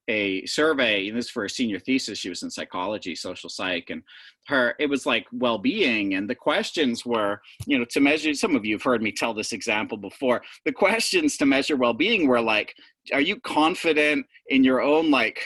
a 0.07 0.45
survey 0.45 1.07
and 1.07 1.17
this 1.17 1.25
is 1.25 1.31
for 1.31 1.45
a 1.45 1.49
senior 1.49 1.79
thesis 1.79 2.19
she 2.19 2.29
was 2.29 2.43
in 2.43 2.51
psychology 2.51 3.15
social 3.15 3.49
psych 3.49 3.89
and 3.89 4.03
her 4.45 4.75
it 4.77 4.87
was 4.87 5.05
like 5.05 5.25
well-being 5.31 6.13
and 6.13 6.29
the 6.29 6.35
questions 6.35 7.05
were 7.05 7.41
you 7.65 7.77
know 7.77 7.85
to 7.85 7.99
measure 7.99 8.33
some 8.33 8.55
of 8.55 8.63
you 8.63 8.75
have 8.75 8.83
heard 8.83 9.01
me 9.01 9.11
tell 9.11 9.33
this 9.33 9.51
example 9.51 9.97
before 9.97 10.43
the 10.63 10.71
questions 10.71 11.37
to 11.37 11.45
measure 11.45 11.75
well-being 11.75 12.27
were 12.27 12.41
like 12.41 12.75
are 13.13 13.21
you 13.21 13.39
confident 13.41 14.25
in 14.49 14.63
your 14.63 14.81
own 14.81 15.11
like 15.11 15.39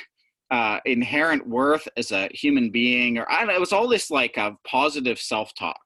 uh, 0.51 0.79
inherent 0.85 1.47
worth 1.47 1.87
as 1.95 2.11
a 2.11 2.27
human 2.31 2.71
being 2.71 3.17
or 3.17 3.29
i 3.31 3.43
it 3.53 3.59
was 3.59 3.71
all 3.71 3.87
this 3.87 4.09
like 4.09 4.37
of 4.37 4.55
positive 4.65 5.19
self-talk 5.19 5.79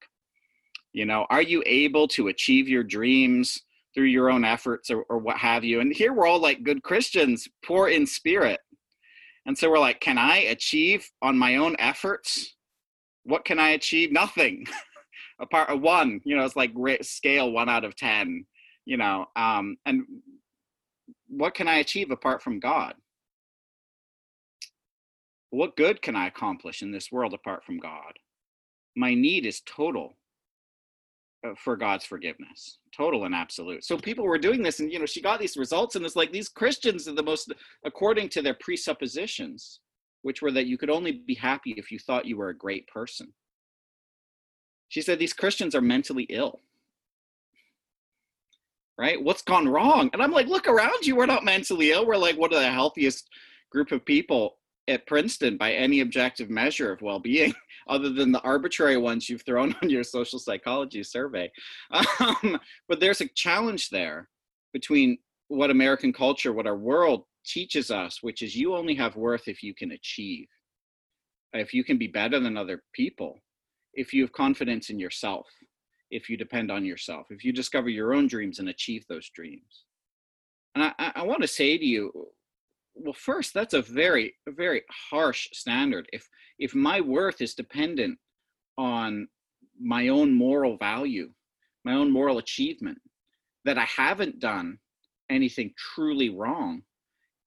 you 0.93 1.05
know 1.05 1.25
are 1.29 1.41
you 1.41 1.61
able 1.65 2.07
to 2.07 2.29
achieve 2.29 2.69
your 2.69 2.83
dreams 2.83 3.61
through 3.93 4.05
your 4.05 4.29
own 4.29 4.43
efforts 4.43 4.89
or, 4.89 5.03
or 5.03 5.17
what 5.17 5.37
have 5.37 5.63
you. 5.63 5.79
And 5.79 5.93
here 5.93 6.13
we're 6.13 6.27
all 6.27 6.39
like 6.39 6.63
good 6.63 6.83
Christians, 6.83 7.47
poor 7.65 7.89
in 7.89 8.05
spirit. 8.05 8.59
And 9.45 9.57
so 9.57 9.69
we're 9.69 9.79
like, 9.79 9.99
can 9.99 10.17
I 10.17 10.37
achieve 10.37 11.07
on 11.21 11.37
my 11.37 11.57
own 11.57 11.75
efforts? 11.79 12.55
What 13.23 13.45
can 13.45 13.59
I 13.59 13.69
achieve? 13.69 14.11
Nothing. 14.11 14.65
Apart 15.39 15.69
of 15.69 15.81
one, 15.81 16.21
you 16.23 16.35
know, 16.35 16.45
it's 16.45 16.55
like 16.55 16.71
scale 17.01 17.51
one 17.51 17.69
out 17.69 17.83
of 17.83 17.95
10, 17.95 18.45
you 18.85 18.97
know, 18.97 19.25
um, 19.35 19.77
and 19.85 20.03
what 21.37 21.53
can 21.53 21.67
I 21.67 21.77
achieve 21.77 22.11
apart 22.11 22.41
from 22.41 22.59
God? 22.59 22.93
What 25.49 25.77
good 25.77 26.01
can 26.01 26.15
I 26.15 26.27
accomplish 26.27 26.81
in 26.81 26.91
this 26.91 27.11
world 27.11 27.33
apart 27.33 27.63
from 27.63 27.77
God? 27.77 28.13
My 28.95 29.13
need 29.13 29.45
is 29.45 29.61
total 29.61 30.17
uh, 31.45 31.51
for 31.57 31.75
God's 31.75 32.05
forgiveness, 32.05 32.79
total 32.95 33.25
and 33.25 33.35
absolute. 33.35 33.83
So 33.83 33.97
people 33.97 34.25
were 34.25 34.37
doing 34.37 34.63
this, 34.63 34.79
and 34.79 34.91
you 34.91 34.99
know, 34.99 35.05
she 35.05 35.21
got 35.21 35.39
these 35.39 35.57
results, 35.57 35.95
and 35.95 36.05
it's 36.05 36.15
like 36.15 36.31
these 36.31 36.49
Christians 36.49 37.07
are 37.07 37.13
the 37.13 37.23
most, 37.23 37.51
according 37.85 38.29
to 38.29 38.41
their 38.41 38.55
presuppositions, 38.55 39.79
which 40.21 40.41
were 40.41 40.51
that 40.51 40.67
you 40.67 40.77
could 40.77 40.89
only 40.89 41.11
be 41.11 41.35
happy 41.35 41.73
if 41.77 41.91
you 41.91 41.99
thought 41.99 42.25
you 42.25 42.37
were 42.37 42.49
a 42.49 42.57
great 42.57 42.87
person. 42.87 43.33
She 44.89 45.01
said 45.01 45.19
these 45.19 45.33
Christians 45.33 45.75
are 45.75 45.81
mentally 45.81 46.23
ill. 46.29 46.61
Right? 48.97 49.21
What's 49.21 49.41
gone 49.41 49.67
wrong? 49.67 50.09
And 50.13 50.21
I'm 50.21 50.31
like, 50.31 50.47
look 50.47 50.67
around 50.67 51.05
you. 51.05 51.15
We're 51.15 51.25
not 51.25 51.45
mentally 51.45 51.91
ill. 51.91 52.05
We're 52.05 52.17
like 52.17 52.37
one 52.37 52.53
of 52.53 52.59
the 52.59 52.69
healthiest 52.69 53.29
group 53.71 53.91
of 53.91 54.05
people 54.05 54.57
at 54.87 55.07
Princeton 55.07 55.57
by 55.57 55.73
any 55.73 56.01
objective 56.01 56.49
measure 56.49 56.91
of 56.91 57.01
well-being, 57.01 57.53
other 57.87 58.09
than 58.09 58.31
the 58.31 58.41
arbitrary 58.41 58.97
ones 58.97 59.29
you've 59.29 59.45
thrown 59.45 59.75
on 59.81 59.89
your 59.89 60.03
social 60.03 60.39
psychology 60.39 61.03
survey. 61.03 61.51
Um, 62.19 62.59
but 62.87 62.99
there's 62.99 63.21
a 63.21 63.29
challenge 63.29 63.89
there 63.89 64.29
between 64.73 65.17
what 65.47 65.71
American 65.71 66.11
culture, 66.11 66.53
what 66.53 66.67
our 66.67 66.77
world 66.77 67.23
teaches 67.45 67.91
us, 67.91 68.19
which 68.21 68.41
is 68.41 68.55
you 68.55 68.75
only 68.75 68.95
have 68.95 69.15
worth 69.15 69.47
if 69.47 69.63
you 69.63 69.73
can 69.73 69.91
achieve, 69.91 70.47
if 71.53 71.73
you 71.73 71.83
can 71.83 71.97
be 71.97 72.07
better 72.07 72.39
than 72.39 72.57
other 72.57 72.83
people, 72.93 73.39
if 73.93 74.13
you 74.13 74.23
have 74.23 74.31
confidence 74.31 74.89
in 74.89 74.99
yourself, 74.99 75.47
if 76.13 76.29
you 76.29 76.37
depend 76.37 76.71
on 76.71 76.85
yourself, 76.85 77.27
if 77.29 77.43
you 77.43 77.51
discover 77.51 77.89
your 77.89 78.13
own 78.13 78.27
dreams 78.27 78.59
and 78.59 78.69
achieve 78.69 79.05
those 79.07 79.29
dreams. 79.29 79.85
And 80.75 80.83
I, 80.83 81.11
I 81.15 81.23
want 81.23 81.41
to 81.41 81.47
say 81.47 81.77
to 81.77 81.85
you, 81.85 82.11
well, 82.95 83.13
first, 83.13 83.53
that's 83.53 83.73
a 83.73 83.81
very, 83.81 84.35
very 84.47 84.83
harsh 85.09 85.47
standard. 85.53 86.07
If 86.13 86.27
if 86.59 86.75
my 86.75 87.01
worth 87.01 87.41
is 87.41 87.55
dependent 87.55 88.19
on 88.77 89.27
my 89.81 90.09
own 90.09 90.33
moral 90.33 90.77
value, 90.77 91.31
my 91.83 91.93
own 91.93 92.11
moral 92.11 92.37
achievement, 92.37 92.99
that 93.65 93.77
I 93.77 93.85
haven't 93.85 94.39
done 94.39 94.77
anything 95.29 95.73
truly 95.77 96.29
wrong, 96.29 96.83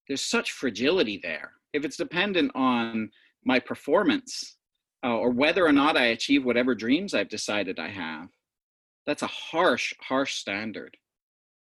there's 0.08 0.22
such 0.22 0.52
fragility 0.52 1.20
there. 1.22 1.52
If 1.72 1.84
it's 1.84 1.96
dependent 1.96 2.50
on 2.54 3.10
my 3.44 3.60
performance 3.60 4.56
uh, 5.04 5.16
or 5.16 5.30
whether 5.30 5.64
or 5.64 5.72
not 5.72 5.96
I 5.96 6.06
achieve 6.06 6.44
whatever 6.44 6.74
dreams 6.74 7.14
I've 7.14 7.28
decided 7.28 7.78
I 7.78 7.88
have, 7.88 8.28
that's 9.06 9.22
a 9.22 9.28
harsh, 9.28 9.94
harsh 10.00 10.34
standard. 10.34 10.96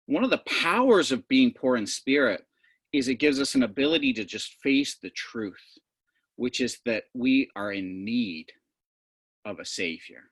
One 0.07 0.25
of 0.25 0.31
the 0.31 0.43
powers 0.47 1.12
of 1.12 1.29
being 1.29 1.53
poor 1.53 1.77
in 1.77 1.87
spirit 1.87 2.47
is 2.93 3.09
it 3.09 3.15
gives 3.15 3.41
us 3.41 3.55
an 3.55 3.62
ability 3.62 4.12
to 4.15 4.25
just 4.25 4.61
face 4.62 4.97
the 4.97 5.11
truth, 5.11 5.79
which 6.37 6.61
is 6.61 6.79
that 6.85 7.05
we 7.15 7.49
are 7.57 7.73
in 7.73 8.05
need 8.05 8.53
of 9.45 9.59
a 9.59 9.65
savior. 9.65 10.25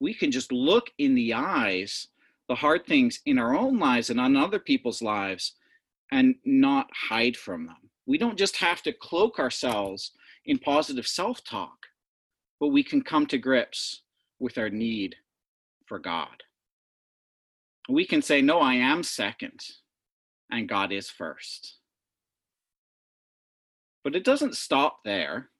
We 0.00 0.14
can 0.14 0.30
just 0.30 0.50
look 0.50 0.90
in 0.98 1.14
the 1.14 1.34
eyes 1.34 2.08
the 2.48 2.56
hard 2.56 2.86
things 2.86 3.20
in 3.24 3.38
our 3.38 3.56
own 3.56 3.78
lives 3.78 4.10
and 4.10 4.20
on 4.20 4.36
other 4.36 4.58
people's 4.58 5.00
lives 5.00 5.54
and 6.10 6.34
not 6.44 6.88
hide 6.92 7.36
from 7.36 7.66
them. 7.66 7.90
We 8.06 8.18
don't 8.18 8.38
just 8.38 8.56
have 8.56 8.82
to 8.82 8.92
cloak 8.92 9.38
ourselves 9.38 10.12
in 10.44 10.58
positive 10.58 11.06
self 11.06 11.44
talk, 11.44 11.86
but 12.58 12.68
we 12.68 12.82
can 12.82 13.00
come 13.02 13.26
to 13.26 13.38
grips 13.38 14.02
with 14.40 14.58
our 14.58 14.68
need 14.68 15.16
for 15.92 15.98
God. 15.98 16.42
We 17.86 18.06
can 18.06 18.22
say, 18.22 18.40
No, 18.40 18.60
I 18.60 18.76
am 18.76 19.02
second, 19.02 19.60
and 20.50 20.66
God 20.66 20.90
is 20.90 21.10
first. 21.10 21.76
But 24.02 24.16
it 24.16 24.24
doesn't 24.24 24.56
stop 24.56 25.00
there 25.04 25.50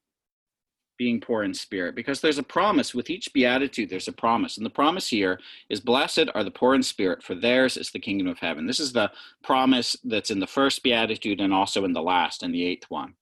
being 0.96 1.20
poor 1.20 1.42
in 1.42 1.52
spirit 1.52 1.94
because 1.94 2.22
there's 2.22 2.38
a 2.38 2.42
promise 2.42 2.94
with 2.94 3.10
each 3.10 3.30
beatitude 3.34 3.90
there's 3.90 4.08
a 4.08 4.12
promise 4.12 4.56
and 4.56 4.64
the 4.64 4.70
promise 4.70 5.08
here 5.08 5.38
is 5.68 5.80
blessed 5.80 6.26
are 6.34 6.44
the 6.44 6.50
poor 6.50 6.74
in 6.74 6.82
spirit 6.82 7.22
for 7.22 7.34
theirs 7.34 7.76
is 7.76 7.90
the 7.90 7.98
kingdom 7.98 8.28
of 8.28 8.38
heaven 8.38 8.66
this 8.66 8.78
is 8.78 8.92
the 8.92 9.10
promise 9.42 9.96
that's 10.04 10.30
in 10.30 10.38
the 10.38 10.46
first 10.46 10.82
beatitude 10.82 11.40
and 11.40 11.52
also 11.52 11.84
in 11.84 11.92
the 11.92 12.02
last 12.02 12.42
and 12.42 12.54
the 12.54 12.64
eighth 12.64 12.84
one 12.88 13.14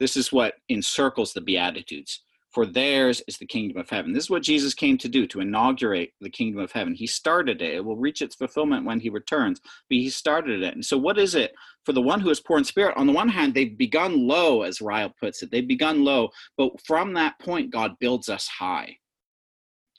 this 0.00 0.16
is 0.16 0.32
what 0.32 0.54
encircles 0.68 1.32
the 1.32 1.40
beatitudes 1.40 2.22
for 2.56 2.64
theirs 2.64 3.22
is 3.28 3.36
the 3.36 3.44
kingdom 3.44 3.76
of 3.76 3.90
heaven. 3.90 4.14
This 4.14 4.24
is 4.24 4.30
what 4.30 4.42
Jesus 4.42 4.72
came 4.72 4.96
to 4.96 5.10
do, 5.10 5.26
to 5.26 5.40
inaugurate 5.40 6.12
the 6.22 6.30
kingdom 6.30 6.58
of 6.58 6.72
heaven. 6.72 6.94
He 6.94 7.06
started 7.06 7.60
it. 7.60 7.74
It 7.74 7.84
will 7.84 7.98
reach 7.98 8.22
its 8.22 8.34
fulfillment 8.34 8.86
when 8.86 8.98
he 8.98 9.10
returns, 9.10 9.60
but 9.60 9.98
he 9.98 10.08
started 10.08 10.62
it. 10.62 10.72
And 10.74 10.82
so, 10.82 10.96
what 10.96 11.18
is 11.18 11.34
it 11.34 11.52
for 11.84 11.92
the 11.92 12.00
one 12.00 12.18
who 12.18 12.30
is 12.30 12.40
poor 12.40 12.56
in 12.56 12.64
spirit? 12.64 12.96
On 12.96 13.06
the 13.06 13.12
one 13.12 13.28
hand, 13.28 13.52
they've 13.52 13.76
begun 13.76 14.26
low, 14.26 14.62
as 14.62 14.80
Ryle 14.80 15.12
puts 15.20 15.42
it. 15.42 15.50
They've 15.50 15.68
begun 15.68 16.02
low, 16.02 16.30
but 16.56 16.70
from 16.86 17.12
that 17.12 17.38
point, 17.40 17.70
God 17.70 17.92
builds 18.00 18.30
us 18.30 18.48
high. 18.48 18.96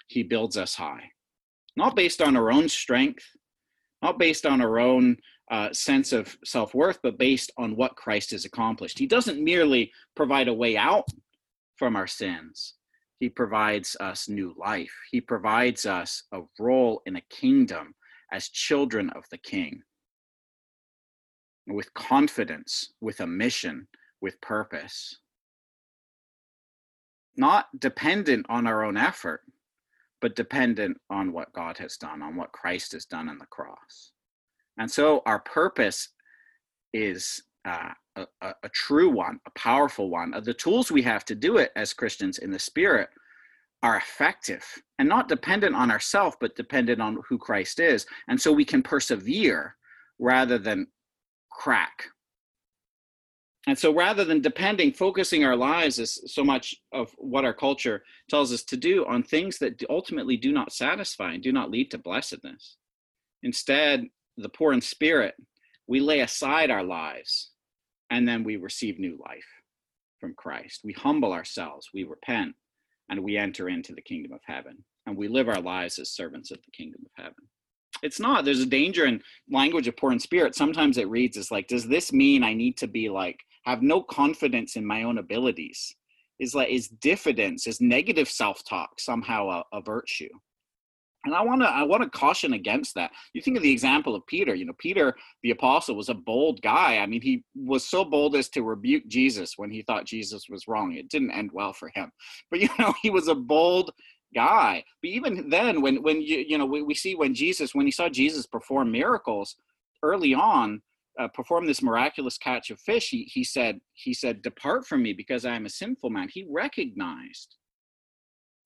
He 0.08 0.24
builds 0.24 0.58
us 0.58 0.74
high. 0.74 1.12
Not 1.76 1.96
based 1.96 2.24
on 2.24 2.36
our 2.36 2.52
own 2.52 2.70
strength, 2.70 3.24
not 4.02 4.18
based 4.18 4.48
on 4.48 4.62
our 4.62 4.80
own 4.80 5.18
uh, 5.52 5.72
sense 5.74 6.12
of 6.12 6.36
self 6.44 6.74
worth, 6.74 6.98
but 7.04 7.20
based 7.20 7.52
on 7.60 7.76
what 7.76 7.96
Christ 7.96 8.32
has 8.32 8.46
accomplished. 8.46 8.98
He 8.98 9.06
doesn't 9.06 9.44
merely 9.44 9.92
provide 10.16 10.48
a 10.48 10.54
way 10.56 10.76
out 10.76 11.08
from 11.78 11.96
our 11.96 12.08
sins. 12.08 12.76
He 13.20 13.30
provides 13.30 13.96
us 14.00 14.30
new 14.30 14.54
life. 14.58 14.94
He 15.12 15.22
provides 15.22 15.86
us 15.86 16.24
a 16.32 16.42
role 16.60 17.02
in 17.06 17.16
a 17.16 17.22
kingdom 17.30 17.96
as 18.32 18.50
children 18.50 19.10
of 19.12 19.24
the 19.32 19.38
King 19.38 19.82
with 21.68 21.94
confidence, 21.94 22.94
with 23.02 23.20
a 23.20 23.28
mission, 23.28 23.88
with 24.22 24.40
purpose. 24.42 25.18
Not 27.36 27.68
dependent 27.80 28.46
on 28.50 28.66
our 28.66 28.84
own 28.84 28.98
effort, 28.98 29.42
but 30.22 30.36
dependent 30.36 30.98
on 31.10 31.32
what 31.32 31.54
God 31.54 31.78
has 31.78 31.98
done, 31.98 32.22
on 32.22 32.36
what 32.36 32.52
Christ 32.52 32.94
has 32.94 33.06
done 33.06 33.30
on 33.30 33.38
the 33.38 33.46
cross. 33.46 34.12
And 34.78 34.90
so 34.90 35.22
our 35.26 35.40
purpose 35.40 36.10
is 36.94 37.44
uh, 37.66 37.90
a, 38.42 38.54
a, 38.64 38.70
true 38.70 39.10
one, 39.10 39.40
a 39.46 39.52
powerful 39.52 40.10
one. 40.10 40.34
Uh, 40.34 40.40
the 40.40 40.54
tools 40.54 40.92
we 40.92 41.02
have 41.04 41.26
to 41.26 41.36
do 41.36 41.58
it 41.58 41.72
as 41.76 41.94
Christians 41.94 42.40
in 42.40 42.52
the 42.52 42.60
Spirit 42.60 43.10
are 43.84 43.98
effective 43.98 44.64
and 45.00 45.08
not 45.08 45.28
dependent 45.28 45.76
on 45.76 45.92
ourselves, 45.92 46.36
but 46.40 46.56
dependent 46.56 47.02
on 47.02 47.20
who 47.28 47.38
Christ 47.38 47.80
is. 47.80 48.06
And 48.28 48.40
so 48.40 48.52
we 48.52 48.66
can 48.66 48.82
persevere 48.82 49.76
rather 50.20 50.58
than 50.58 50.88
crack. 51.52 52.06
And 53.68 53.78
so 53.78 53.94
rather 53.94 54.24
than 54.24 54.42
depending, 54.42 54.94
focusing 54.94 55.44
our 55.44 55.56
lives 55.56 56.00
is 56.00 56.24
so 56.28 56.44
much 56.44 56.74
of 56.94 57.12
what 57.18 57.44
our 57.44 57.54
culture 57.54 58.04
tells 58.30 58.54
us 58.54 58.64
to 58.64 58.78
do 58.78 59.06
on 59.06 59.24
things 59.24 59.58
that 59.60 59.84
ultimately 59.90 60.38
do 60.38 60.54
not 60.54 60.72
satisfy 60.72 61.34
and 61.34 61.44
do 61.44 61.52
not 61.52 61.70
lead 61.70 61.92
to 61.92 61.98
blessedness. 61.98 62.78
Instead, 63.44 64.06
the 64.38 64.50
poor 64.50 64.72
in 64.72 64.82
spirit, 64.82 65.36
we 65.86 66.00
lay 66.00 66.22
aside 66.22 66.72
our 66.72 66.84
lives 66.84 67.52
and 68.10 68.28
then 68.28 68.44
we 68.44 68.56
receive 68.56 69.00
new 69.00 69.18
life 69.26 69.46
from 70.20 70.34
Christ. 70.36 70.82
We 70.84 70.94
humble 70.94 71.34
ourselves, 71.34 71.90
we 71.94 72.04
repent, 72.04 72.56
and 73.10 73.24
we 73.24 73.38
enter 73.38 73.70
into 73.70 73.94
the 73.94 74.02
kingdom 74.02 74.34
of 74.34 74.42
heaven. 74.46 74.84
And 75.06 75.16
we 75.16 75.28
live 75.28 75.48
our 75.48 75.62
lives 75.62 76.00
as 76.00 76.12
servants 76.12 76.52
of 76.52 76.58
the 76.58 76.72
kingdom 76.72 77.02
of 77.06 77.24
heaven. 77.24 77.48
It's 78.04 78.20
not, 78.20 78.46
there's 78.46 78.62
a 78.62 78.66
danger 78.66 79.06
in 79.06 79.22
language 79.50 79.88
of 79.88 79.98
poor 79.98 80.12
in 80.12 80.20
spirit. 80.20 80.56
Sometimes 80.56 80.98
it 80.98 81.10
reads 81.10 81.38
as 81.38 81.50
like, 81.50 81.68
does 81.68 81.88
this 81.88 82.12
mean 82.14 82.44
I 82.44 82.54
need 82.54 82.78
to 82.78 82.88
be 82.88 83.10
like, 83.10 83.40
have 83.66 83.82
no 83.82 84.02
confidence 84.02 84.76
in 84.76 84.86
my 84.86 85.04
own 85.04 85.18
abilities? 85.18 85.96
Is 86.40 86.54
like, 86.54 86.70
is 86.70 86.90
diffidence, 86.90 87.66
is 87.66 87.82
negative 87.82 88.30
self 88.30 88.64
talk 88.66 89.00
somehow 89.00 89.50
a, 89.50 89.78
a 89.78 89.82
virtue? 89.82 90.30
And 91.28 91.36
I 91.36 91.42
want 91.42 91.62
to 91.62 91.68
I 91.68 91.84
want 91.84 92.04
to 92.04 92.10
caution 92.10 92.54
against 92.54 92.96
that. 92.96 93.12
You 93.34 93.42
think 93.42 93.58
of 93.58 93.64
the 93.64 93.72
example 93.72 94.16
of 94.16 94.26
Peter. 94.28 94.56
You 94.56 94.66
know, 94.66 94.74
Peter 94.78 95.14
the 95.44 95.52
apostle 95.52 95.96
was 95.96 96.08
a 96.08 96.14
bold 96.14 96.62
guy. 96.62 97.00
I 97.00 97.06
mean, 97.06 97.22
he 97.22 97.44
was 97.54 97.86
so 97.86 98.06
bold 98.06 98.36
as 98.36 98.48
to 98.50 98.64
rebuke 98.64 99.08
Jesus 99.08 99.58
when 99.58 99.70
he 99.70 99.82
thought 99.82 100.06
Jesus 100.06 100.46
was 100.50 100.68
wrong. 100.68 100.94
It 100.94 101.10
didn't 101.10 101.32
end 101.32 101.52
well 101.54 101.74
for 101.74 101.92
him. 101.94 102.12
But 102.50 102.62
you 102.62 102.70
know, 102.80 102.94
he 103.02 103.10
was 103.10 103.28
a 103.28 103.36
bold 103.36 103.92
guy. 104.34 104.84
But 105.02 105.10
even 105.10 105.50
then, 105.50 105.82
when 105.82 106.02
when 106.02 106.22
you 106.22 106.46
you 106.48 106.58
know 106.58 106.66
we, 106.66 106.82
we 106.82 106.96
see 106.96 107.16
when 107.16 107.34
Jesus 107.34 107.76
when 107.76 107.86
he 107.86 107.92
saw 107.92 108.08
Jesus 108.08 108.46
perform 108.46 108.92
miracles 108.92 109.58
early 110.04 110.34
on, 110.34 110.82
uh, 111.20 111.28
perform 111.28 111.66
this 111.66 111.82
miraculous 111.82 112.38
catch 112.38 112.72
of 112.72 112.80
fish, 112.80 113.10
he 113.10 113.24
he 113.24 113.44
said 113.44 113.82
he 113.94 114.14
said, 114.14 114.42
"Depart 114.42 114.88
from 114.88 115.04
me, 115.04 115.12
because 115.12 115.44
I 115.46 115.56
am 115.56 115.66
a 115.66 115.70
sinful 115.70 116.10
man." 116.10 116.30
He 116.32 116.48
recognized 116.50 117.58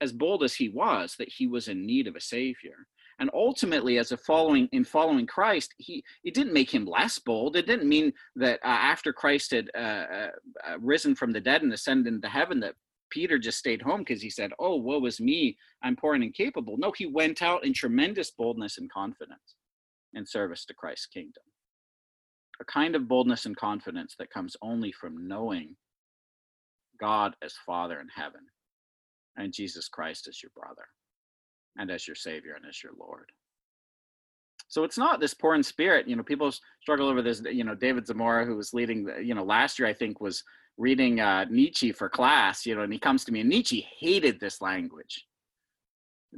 as 0.01 0.11
bold 0.11 0.43
as 0.43 0.55
he 0.55 0.69
was, 0.69 1.15
that 1.17 1.29
he 1.29 1.47
was 1.47 1.67
in 1.67 1.85
need 1.85 2.07
of 2.07 2.15
a 2.15 2.21
savior. 2.21 2.75
And 3.19 3.29
ultimately, 3.33 3.99
as 3.99 4.11
a 4.11 4.17
following 4.17 4.67
in 4.71 4.83
following 4.83 5.27
Christ, 5.27 5.75
he 5.77 6.03
it 6.23 6.33
didn't 6.33 6.53
make 6.53 6.73
him 6.73 6.85
less 6.85 7.19
bold. 7.19 7.55
It 7.55 7.67
didn't 7.67 7.87
mean 7.87 8.11
that 8.35 8.59
uh, 8.65 8.67
after 8.67 9.13
Christ 9.13 9.51
had 9.51 9.69
uh, 9.75 9.77
uh, 9.77 10.29
uh, 10.67 10.79
risen 10.79 11.13
from 11.13 11.31
the 11.31 11.39
dead 11.39 11.61
and 11.61 11.71
ascended 11.71 12.11
into 12.11 12.27
heaven, 12.27 12.59
that 12.61 12.73
Peter 13.11 13.37
just 13.37 13.59
stayed 13.59 13.81
home 13.81 13.99
because 13.99 14.23
he 14.23 14.29
said, 14.31 14.51
"Oh, 14.57 14.75
woe 14.75 15.05
is 15.05 15.21
me! 15.21 15.55
I'm 15.83 15.95
poor 15.95 16.15
and 16.15 16.23
incapable." 16.23 16.77
No, 16.77 16.91
he 16.97 17.05
went 17.05 17.43
out 17.43 17.63
in 17.63 17.73
tremendous 17.73 18.31
boldness 18.31 18.79
and 18.79 18.91
confidence 18.91 19.55
in 20.15 20.25
service 20.25 20.65
to 20.65 20.73
Christ's 20.73 21.05
kingdom. 21.05 21.43
A 22.59 22.65
kind 22.65 22.95
of 22.95 23.07
boldness 23.07 23.45
and 23.45 23.55
confidence 23.55 24.15
that 24.17 24.31
comes 24.31 24.57
only 24.63 24.91
from 24.91 25.27
knowing 25.27 25.75
God 26.99 27.35
as 27.43 27.53
Father 27.65 27.99
in 27.99 28.07
heaven 28.07 28.41
and 29.37 29.53
Jesus 29.53 29.87
Christ 29.87 30.27
as 30.27 30.41
your 30.41 30.51
brother 30.55 30.85
and 31.77 31.89
as 31.89 32.07
your 32.07 32.15
Savior 32.15 32.53
and 32.55 32.65
as 32.67 32.83
your 32.83 32.93
Lord. 32.99 33.31
So 34.67 34.83
it's 34.83 34.97
not 34.97 35.19
this 35.19 35.33
poor 35.33 35.55
in 35.55 35.63
spirit. 35.63 36.07
You 36.07 36.15
know, 36.15 36.23
people 36.23 36.51
struggle 36.81 37.09
over 37.09 37.21
this. 37.21 37.41
You 37.51 37.63
know, 37.63 37.75
David 37.75 38.07
Zamora, 38.07 38.45
who 38.45 38.55
was 38.55 38.73
leading, 38.73 39.03
the, 39.03 39.21
you 39.21 39.35
know, 39.35 39.43
last 39.43 39.77
year 39.77 39.87
I 39.87 39.93
think 39.93 40.21
was 40.21 40.43
reading 40.77 41.19
uh, 41.19 41.45
Nietzsche 41.49 41.91
for 41.91 42.09
class. 42.09 42.65
You 42.65 42.75
know, 42.75 42.81
and 42.81 42.93
he 42.93 42.99
comes 42.99 43.25
to 43.25 43.31
me, 43.31 43.41
and 43.41 43.49
Nietzsche 43.49 43.85
hated 43.99 44.39
this 44.39 44.61
language. 44.61 45.25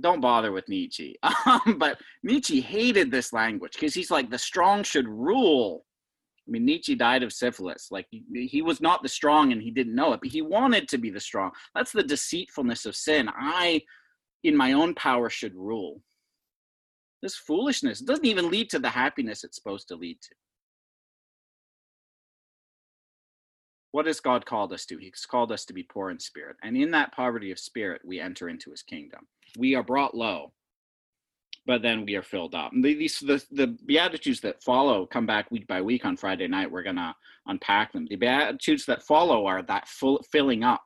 don't 0.01 0.21
bother 0.21 0.51
with 0.51 0.67
Nietzsche. 0.67 1.15
But 1.77 1.99
Nietzsche 2.23 2.59
hated 2.59 3.11
this 3.11 3.33
language 3.33 3.73
because 3.73 3.93
he's 3.93 4.11
like, 4.11 4.29
the 4.29 4.39
strong 4.39 4.83
should 4.83 5.07
rule. 5.07 5.85
I 6.47 6.51
mean, 6.51 6.65
Nietzsche 6.65 6.95
died 6.95 7.23
of 7.23 7.31
syphilis. 7.31 7.87
Like, 7.89 8.07
he, 8.11 8.47
he 8.47 8.61
was 8.61 8.81
not 8.81 9.01
the 9.01 9.09
strong 9.09 9.53
and 9.53 9.61
he 9.61 9.71
didn't 9.71 9.95
know 9.95 10.13
it, 10.13 10.19
but 10.21 10.31
he 10.31 10.41
wanted 10.41 10.87
to 10.89 10.97
be 10.97 11.09
the 11.09 11.19
strong. 11.19 11.51
That's 11.73 11.91
the 11.91 12.03
deceitfulness 12.03 12.85
of 12.85 12.95
sin. 12.95 13.29
I, 13.33 13.81
in 14.43 14.57
my 14.57 14.73
own 14.73 14.93
power, 14.95 15.29
should 15.29 15.55
rule. 15.55 16.01
This 17.21 17.35
foolishness 17.37 18.01
doesn't 18.01 18.25
even 18.25 18.51
lead 18.51 18.69
to 18.71 18.79
the 18.79 18.89
happiness 18.89 19.45
it's 19.45 19.55
supposed 19.55 19.87
to 19.87 19.95
lead 19.95 20.17
to. 20.21 20.35
What 23.93 24.07
has 24.07 24.19
God 24.19 24.45
called 24.45 24.73
us 24.73 24.85
to? 24.87 24.97
He's 24.97 25.25
called 25.25 25.51
us 25.51 25.65
to 25.65 25.73
be 25.73 25.83
poor 25.83 26.09
in 26.09 26.19
spirit. 26.19 26.57
And 26.63 26.75
in 26.75 26.91
that 26.91 27.13
poverty 27.13 27.51
of 27.51 27.59
spirit, 27.59 28.01
we 28.03 28.19
enter 28.19 28.49
into 28.49 28.71
his 28.71 28.81
kingdom. 28.81 29.21
We 29.57 29.75
are 29.75 29.83
brought 29.83 30.15
low, 30.15 30.51
but 31.65 31.81
then 31.81 32.05
we 32.05 32.15
are 32.15 32.23
filled 32.23 32.55
up. 32.55 32.73
And 32.73 32.83
these 32.83 33.19
the, 33.19 33.43
the 33.51 33.67
beatitudes 33.85 34.41
that 34.41 34.63
follow 34.63 35.05
come 35.05 35.25
back 35.25 35.49
week 35.49 35.67
by 35.67 35.81
week 35.81 36.05
on 36.05 36.17
Friday 36.17 36.47
night. 36.47 36.69
We're 36.69 36.83
gonna 36.83 37.15
unpack 37.47 37.93
them. 37.93 38.05
The 38.09 38.15
beatitudes 38.15 38.85
that 38.85 39.03
follow 39.03 39.45
are 39.45 39.61
that 39.63 39.87
full, 39.87 40.23
filling 40.31 40.63
up, 40.63 40.83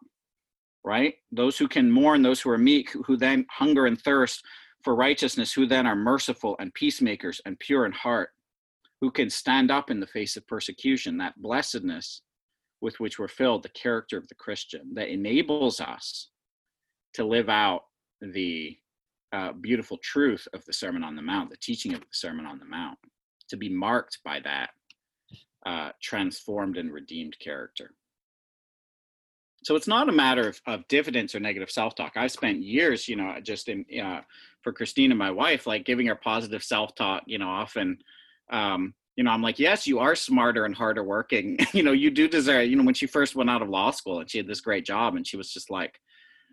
right? 0.84 1.16
Those 1.32 1.58
who 1.58 1.68
can 1.68 1.92
mourn, 1.92 2.22
those 2.22 2.42
who 2.42 2.50
are 2.50 2.58
meek, 2.58 2.92
who 3.06 3.18
then 3.18 3.46
hunger 3.50 3.88
and 3.88 4.00
thirst 4.00 4.44
for 4.84 4.96
righteousness, 4.96 5.52
who 5.52 5.66
then 5.66 5.88
are 5.88 5.96
merciful 5.96 6.56
and 6.60 6.74
peacemakers 6.74 7.42
and 7.46 7.60
pure 7.60 7.86
in 7.86 7.92
heart, 7.92 8.30
who 9.02 9.10
can 9.12 9.30
stand 9.30 9.72
up 9.72 9.90
in 9.90 10.00
the 10.00 10.08
face 10.08 10.38
of 10.38 10.48
persecution. 10.48 11.18
That 11.18 11.42
blessedness 11.42 12.22
with 12.82 13.00
which 13.00 13.18
we're 13.18 13.28
filled, 13.28 13.64
the 13.64 13.70
character 13.70 14.18
of 14.18 14.28
the 14.28 14.36
Christian 14.36 14.94
that 14.94 15.10
enables 15.10 15.82
us 15.82 16.30
to 17.14 17.26
live 17.26 17.50
out 17.50 17.86
the 18.22 18.78
uh, 19.34 19.54
beautiful 19.54 19.98
truth 19.98 20.48
of 20.54 20.64
the 20.66 20.74
Sermon 20.74 21.04
on 21.04 21.16
the 21.16 21.22
Mount, 21.22 21.50
the 21.50 21.58
teaching 21.58 21.94
of 21.94 22.02
the 22.02 22.06
Sermon 22.12 22.46
on 22.46 22.60
the 22.60 22.66
Mount, 22.66 22.98
to 23.50 23.58
be 23.58 23.70
marked 23.70 24.20
by 24.24 24.40
that 24.42 24.70
uh, 25.66 25.92
transformed 26.02 26.78
and 26.78 26.94
redeemed 26.94 27.38
character. 27.40 27.92
So 29.64 29.76
it's 29.76 29.88
not 29.88 30.08
a 30.08 30.14
matter 30.14 30.48
of, 30.48 30.62
of 30.66 30.88
dividends 30.88 31.36
or 31.36 31.40
negative 31.40 31.70
self-talk. 31.70 32.14
I 32.16 32.28
spent 32.28 32.62
years, 32.62 33.08
you 33.08 33.18
know, 33.18 33.36
just 33.44 33.68
in 33.68 33.86
uh, 34.02 34.22
for 34.62 34.72
Christina, 34.72 35.16
my 35.16 35.32
wife, 35.32 35.68
like 35.68 35.84
giving 35.84 36.08
her 36.08 36.16
positive 36.16 36.64
self-talk, 36.64 37.24
you 37.26 37.38
know, 37.38 37.50
often 37.50 37.98
um, 38.50 38.94
you 39.18 39.24
know, 39.24 39.32
I'm 39.32 39.42
like, 39.42 39.58
yes, 39.58 39.88
you 39.88 39.98
are 40.00 40.16
smarter 40.16 40.64
and 40.66 40.76
harder 40.76 41.04
working. 41.04 41.58
you 41.74 41.84
know, 41.84 41.92
you 41.92 42.12
do 42.12 42.28
deserve, 42.30 42.68
you 42.68 42.76
know, 42.76 42.84
when 42.84 42.94
she 42.94 43.08
first 43.08 43.36
went 43.36 43.50
out 43.50 43.64
of 43.64 43.68
law 43.68 43.92
school 43.92 44.20
and 44.20 44.30
she 44.30 44.38
had 44.38 44.48
this 44.48 44.62
great 44.62 44.86
job 44.86 45.16
and 45.16 45.28
she 45.28 45.38
was 45.38 45.52
just 45.52 45.72
like, 45.72 46.00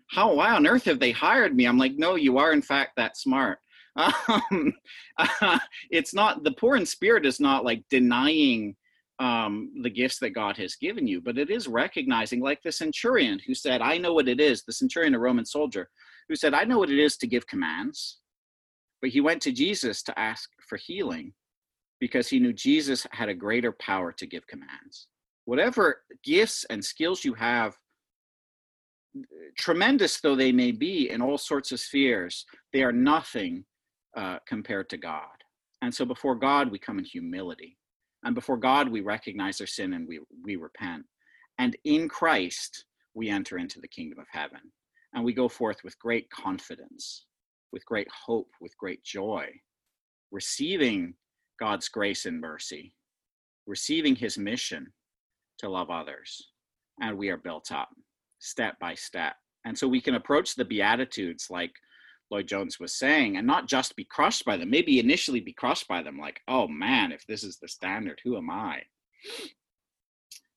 how, 0.07 0.33
why 0.33 0.51
on 0.51 0.67
earth 0.67 0.85
have 0.85 0.99
they 0.99 1.11
hired 1.11 1.55
me? 1.55 1.65
I'm 1.65 1.77
like, 1.77 1.93
no, 1.95 2.15
you 2.15 2.37
are 2.37 2.53
in 2.53 2.61
fact 2.61 2.91
that 2.97 3.17
smart. 3.17 3.59
Um, 3.97 4.73
uh, 5.17 5.57
it's 5.89 6.13
not, 6.13 6.43
the 6.43 6.51
poor 6.51 6.75
in 6.75 6.85
spirit 6.85 7.25
is 7.25 7.39
not 7.39 7.63
like 7.63 7.81
denying 7.89 8.75
um, 9.19 9.71
the 9.81 9.89
gifts 9.89 10.19
that 10.19 10.31
God 10.31 10.57
has 10.57 10.75
given 10.75 11.07
you, 11.07 11.21
but 11.21 11.37
it 11.37 11.49
is 11.49 11.67
recognizing, 11.67 12.41
like 12.41 12.61
the 12.61 12.71
centurion 12.71 13.39
who 13.47 13.53
said, 13.53 13.81
I 13.81 13.97
know 13.97 14.13
what 14.13 14.27
it 14.27 14.41
is, 14.41 14.63
the 14.63 14.73
centurion, 14.73 15.15
a 15.15 15.19
Roman 15.19 15.45
soldier, 15.45 15.89
who 16.27 16.35
said, 16.35 16.53
I 16.53 16.63
know 16.63 16.79
what 16.79 16.89
it 16.89 16.99
is 16.99 17.17
to 17.17 17.27
give 17.27 17.47
commands, 17.47 18.19
but 19.01 19.11
he 19.11 19.21
went 19.21 19.41
to 19.43 19.51
Jesus 19.51 20.03
to 20.03 20.19
ask 20.19 20.49
for 20.67 20.77
healing 20.77 21.33
because 21.99 22.27
he 22.27 22.39
knew 22.39 22.53
Jesus 22.53 23.07
had 23.11 23.29
a 23.29 23.33
greater 23.33 23.71
power 23.71 24.11
to 24.11 24.25
give 24.25 24.45
commands. 24.47 25.07
Whatever 25.45 26.01
gifts 26.23 26.65
and 26.69 26.83
skills 26.83 27.23
you 27.23 27.33
have, 27.35 27.75
tremendous 29.57 30.19
though 30.19 30.35
they 30.35 30.51
may 30.51 30.71
be 30.71 31.09
in 31.09 31.21
all 31.21 31.37
sorts 31.37 31.71
of 31.71 31.79
spheres, 31.79 32.45
they 32.73 32.83
are 32.83 32.91
nothing 32.91 33.65
uh, 34.17 34.37
compared 34.47 34.89
to 34.89 34.97
God. 34.97 35.23
And 35.81 35.93
so 35.93 36.05
before 36.05 36.35
God, 36.35 36.71
we 36.71 36.79
come 36.79 36.99
in 36.99 37.05
humility. 37.05 37.77
And 38.23 38.33
before 38.33 38.57
God, 38.57 38.89
we 38.89 39.01
recognize 39.01 39.61
our 39.61 39.67
sin 39.67 39.93
and 39.93 40.07
we, 40.07 40.19
we 40.43 40.55
repent. 40.55 41.03
And 41.59 41.75
in 41.83 42.09
Christ, 42.09 42.85
we 43.13 43.29
enter 43.29 43.57
into 43.57 43.79
the 43.79 43.87
kingdom 43.87 44.19
of 44.19 44.27
heaven. 44.31 44.59
And 45.13 45.23
we 45.23 45.33
go 45.33 45.47
forth 45.47 45.77
with 45.83 45.97
great 45.99 46.29
confidence, 46.29 47.25
with 47.71 47.85
great 47.85 48.07
hope, 48.25 48.49
with 48.59 48.75
great 48.77 49.03
joy, 49.03 49.47
receiving 50.31 51.13
God's 51.59 51.87
grace 51.87 52.25
and 52.25 52.41
mercy, 52.41 52.93
receiving 53.65 54.15
his 54.15 54.37
mission 54.37 54.87
to 55.59 55.69
love 55.69 55.89
others, 55.89 56.49
and 57.01 57.17
we 57.17 57.29
are 57.29 57.37
built 57.37 57.71
up 57.71 57.89
step 58.45 58.79
by 58.79 58.95
step. 58.95 59.35
And 59.65 59.77
so 59.77 59.87
we 59.87 60.01
can 60.01 60.15
approach 60.15 60.55
the 60.55 60.65
Beatitudes 60.65 61.47
like 61.49 61.73
Lloyd 62.31 62.47
Jones 62.47 62.79
was 62.79 62.97
saying, 62.97 63.37
and 63.37 63.45
not 63.45 63.67
just 63.67 63.95
be 63.95 64.03
crushed 64.03 64.45
by 64.45 64.57
them, 64.57 64.69
maybe 64.69 64.99
initially 64.99 65.39
be 65.39 65.53
crushed 65.53 65.87
by 65.87 66.01
them, 66.01 66.17
like, 66.17 66.41
oh 66.47 66.67
man, 66.67 67.11
if 67.11 67.25
this 67.27 67.43
is 67.43 67.57
the 67.57 67.67
standard, 67.67 68.19
who 68.23 68.37
am 68.37 68.49
I? 68.49 68.83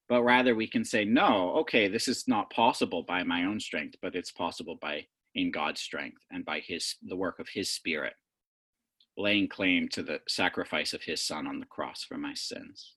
But 0.09 0.22
rather 0.22 0.55
we 0.55 0.66
can 0.66 0.85
say, 0.85 1.05
no, 1.05 1.55
okay, 1.59 1.88
this 1.88 2.09
is 2.09 2.27
not 2.27 2.51
possible 2.51 3.03
by 3.03 3.22
my 3.22 3.44
own 3.44 3.61
strength, 3.61 3.96
but 4.01 4.14
it's 4.14 4.33
possible 4.33 4.79
by 4.81 5.07
in 5.35 5.51
God's 5.51 5.81
strength 5.81 6.22
and 6.31 6.44
by 6.44 6.61
his 6.61 6.96
the 7.03 7.16
work 7.16 7.38
of 7.38 7.48
his 7.53 7.70
spirit 7.70 8.14
laying 9.18 9.48
claim 9.48 9.88
to 9.88 10.03
the 10.03 10.20
sacrifice 10.29 10.94
of 10.94 11.03
his 11.03 11.20
son 11.20 11.46
on 11.46 11.59
the 11.59 11.66
cross 11.66 12.05
for 12.05 12.16
my 12.16 12.35
sins. 12.35 12.94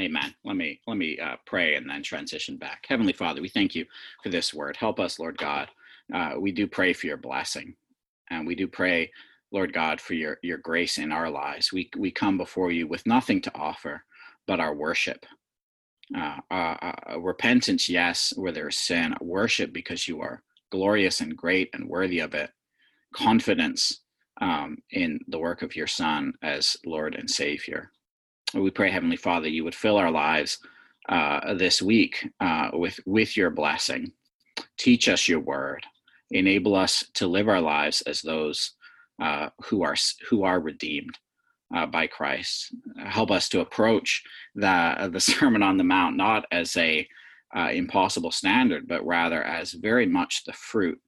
Amen. 0.00 0.34
Let 0.44 0.56
me 0.56 0.80
let 0.86 0.96
me 0.96 1.18
uh, 1.18 1.36
pray 1.46 1.74
and 1.76 1.88
then 1.88 2.02
transition 2.02 2.56
back. 2.56 2.86
Heavenly 2.88 3.12
Father, 3.12 3.42
we 3.42 3.48
thank 3.48 3.74
you 3.74 3.84
for 4.22 4.30
this 4.30 4.54
word. 4.54 4.76
Help 4.76 4.98
us, 4.98 5.18
Lord 5.18 5.36
God. 5.38 5.68
Uh, 6.12 6.32
we 6.38 6.50
do 6.52 6.66
pray 6.66 6.92
for 6.94 7.06
your 7.06 7.18
blessing, 7.18 7.74
and 8.30 8.46
we 8.46 8.54
do 8.56 8.66
pray, 8.66 9.10
Lord 9.52 9.72
God, 9.72 10.00
for 10.00 10.14
your 10.14 10.38
your 10.42 10.58
grace 10.58 10.98
in 10.98 11.12
our 11.12 11.30
lives. 11.30 11.72
We 11.72 11.90
we 11.96 12.10
come 12.10 12.38
before 12.38 12.72
you 12.72 12.88
with 12.88 13.06
nothing 13.06 13.42
to 13.42 13.54
offer 13.54 14.04
but 14.46 14.60
our 14.60 14.74
worship. 14.74 15.26
Uh, 16.16 16.38
uh, 16.50 16.76
uh 17.08 17.20
repentance, 17.20 17.88
yes, 17.88 18.32
where 18.36 18.52
there 18.52 18.68
is 18.68 18.78
sin. 18.78 19.14
Worship 19.20 19.72
because 19.72 20.08
you 20.08 20.20
are 20.22 20.42
glorious 20.72 21.20
and 21.20 21.36
great 21.36 21.70
and 21.74 21.88
worthy 21.88 22.20
of 22.20 22.34
it. 22.34 22.50
Confidence 23.14 24.00
um, 24.40 24.78
in 24.90 25.20
the 25.28 25.38
work 25.38 25.62
of 25.62 25.76
your 25.76 25.86
Son 25.86 26.34
as 26.42 26.76
Lord 26.86 27.14
and 27.14 27.30
Savior. 27.30 27.92
We 28.54 28.70
pray, 28.70 28.90
Heavenly 28.90 29.16
Father, 29.16 29.48
you 29.48 29.64
would 29.64 29.74
fill 29.74 29.96
our 29.96 30.10
lives 30.10 30.58
uh, 31.08 31.54
this 31.54 31.82
week 31.82 32.28
uh, 32.40 32.70
with 32.72 33.00
with 33.06 33.36
your 33.36 33.50
blessing. 33.50 34.12
Teach 34.78 35.08
us 35.08 35.28
your 35.28 35.40
word. 35.40 35.84
Enable 36.30 36.74
us 36.74 37.04
to 37.14 37.26
live 37.26 37.48
our 37.48 37.60
lives 37.60 38.00
as 38.02 38.22
those 38.22 38.72
uh, 39.20 39.48
who 39.64 39.82
are 39.82 39.96
who 40.28 40.44
are 40.44 40.60
redeemed 40.60 41.18
uh, 41.74 41.86
by 41.86 42.06
Christ. 42.06 42.74
Help 43.04 43.30
us 43.30 43.48
to 43.50 43.60
approach 43.60 44.22
the 44.54 45.08
the 45.12 45.20
Sermon 45.32 45.62
on 45.62 45.76
the 45.76 45.84
Mount 45.84 46.16
not 46.16 46.44
as 46.52 46.76
a 46.76 47.06
uh, 47.56 47.70
impossible 47.72 48.30
standard, 48.30 48.86
but 48.88 49.04
rather 49.06 49.42
as 49.42 49.72
very 49.72 50.06
much 50.06 50.44
the 50.44 50.52
fruit 50.52 51.00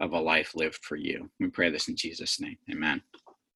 of 0.00 0.12
a 0.12 0.18
life 0.18 0.52
lived 0.54 0.80
for 0.82 0.96
you. 0.96 1.30
We 1.40 1.48
pray 1.48 1.70
this 1.70 1.88
in 1.88 1.96
Jesus' 1.96 2.40
name. 2.40 2.56
Amen. 2.70 3.02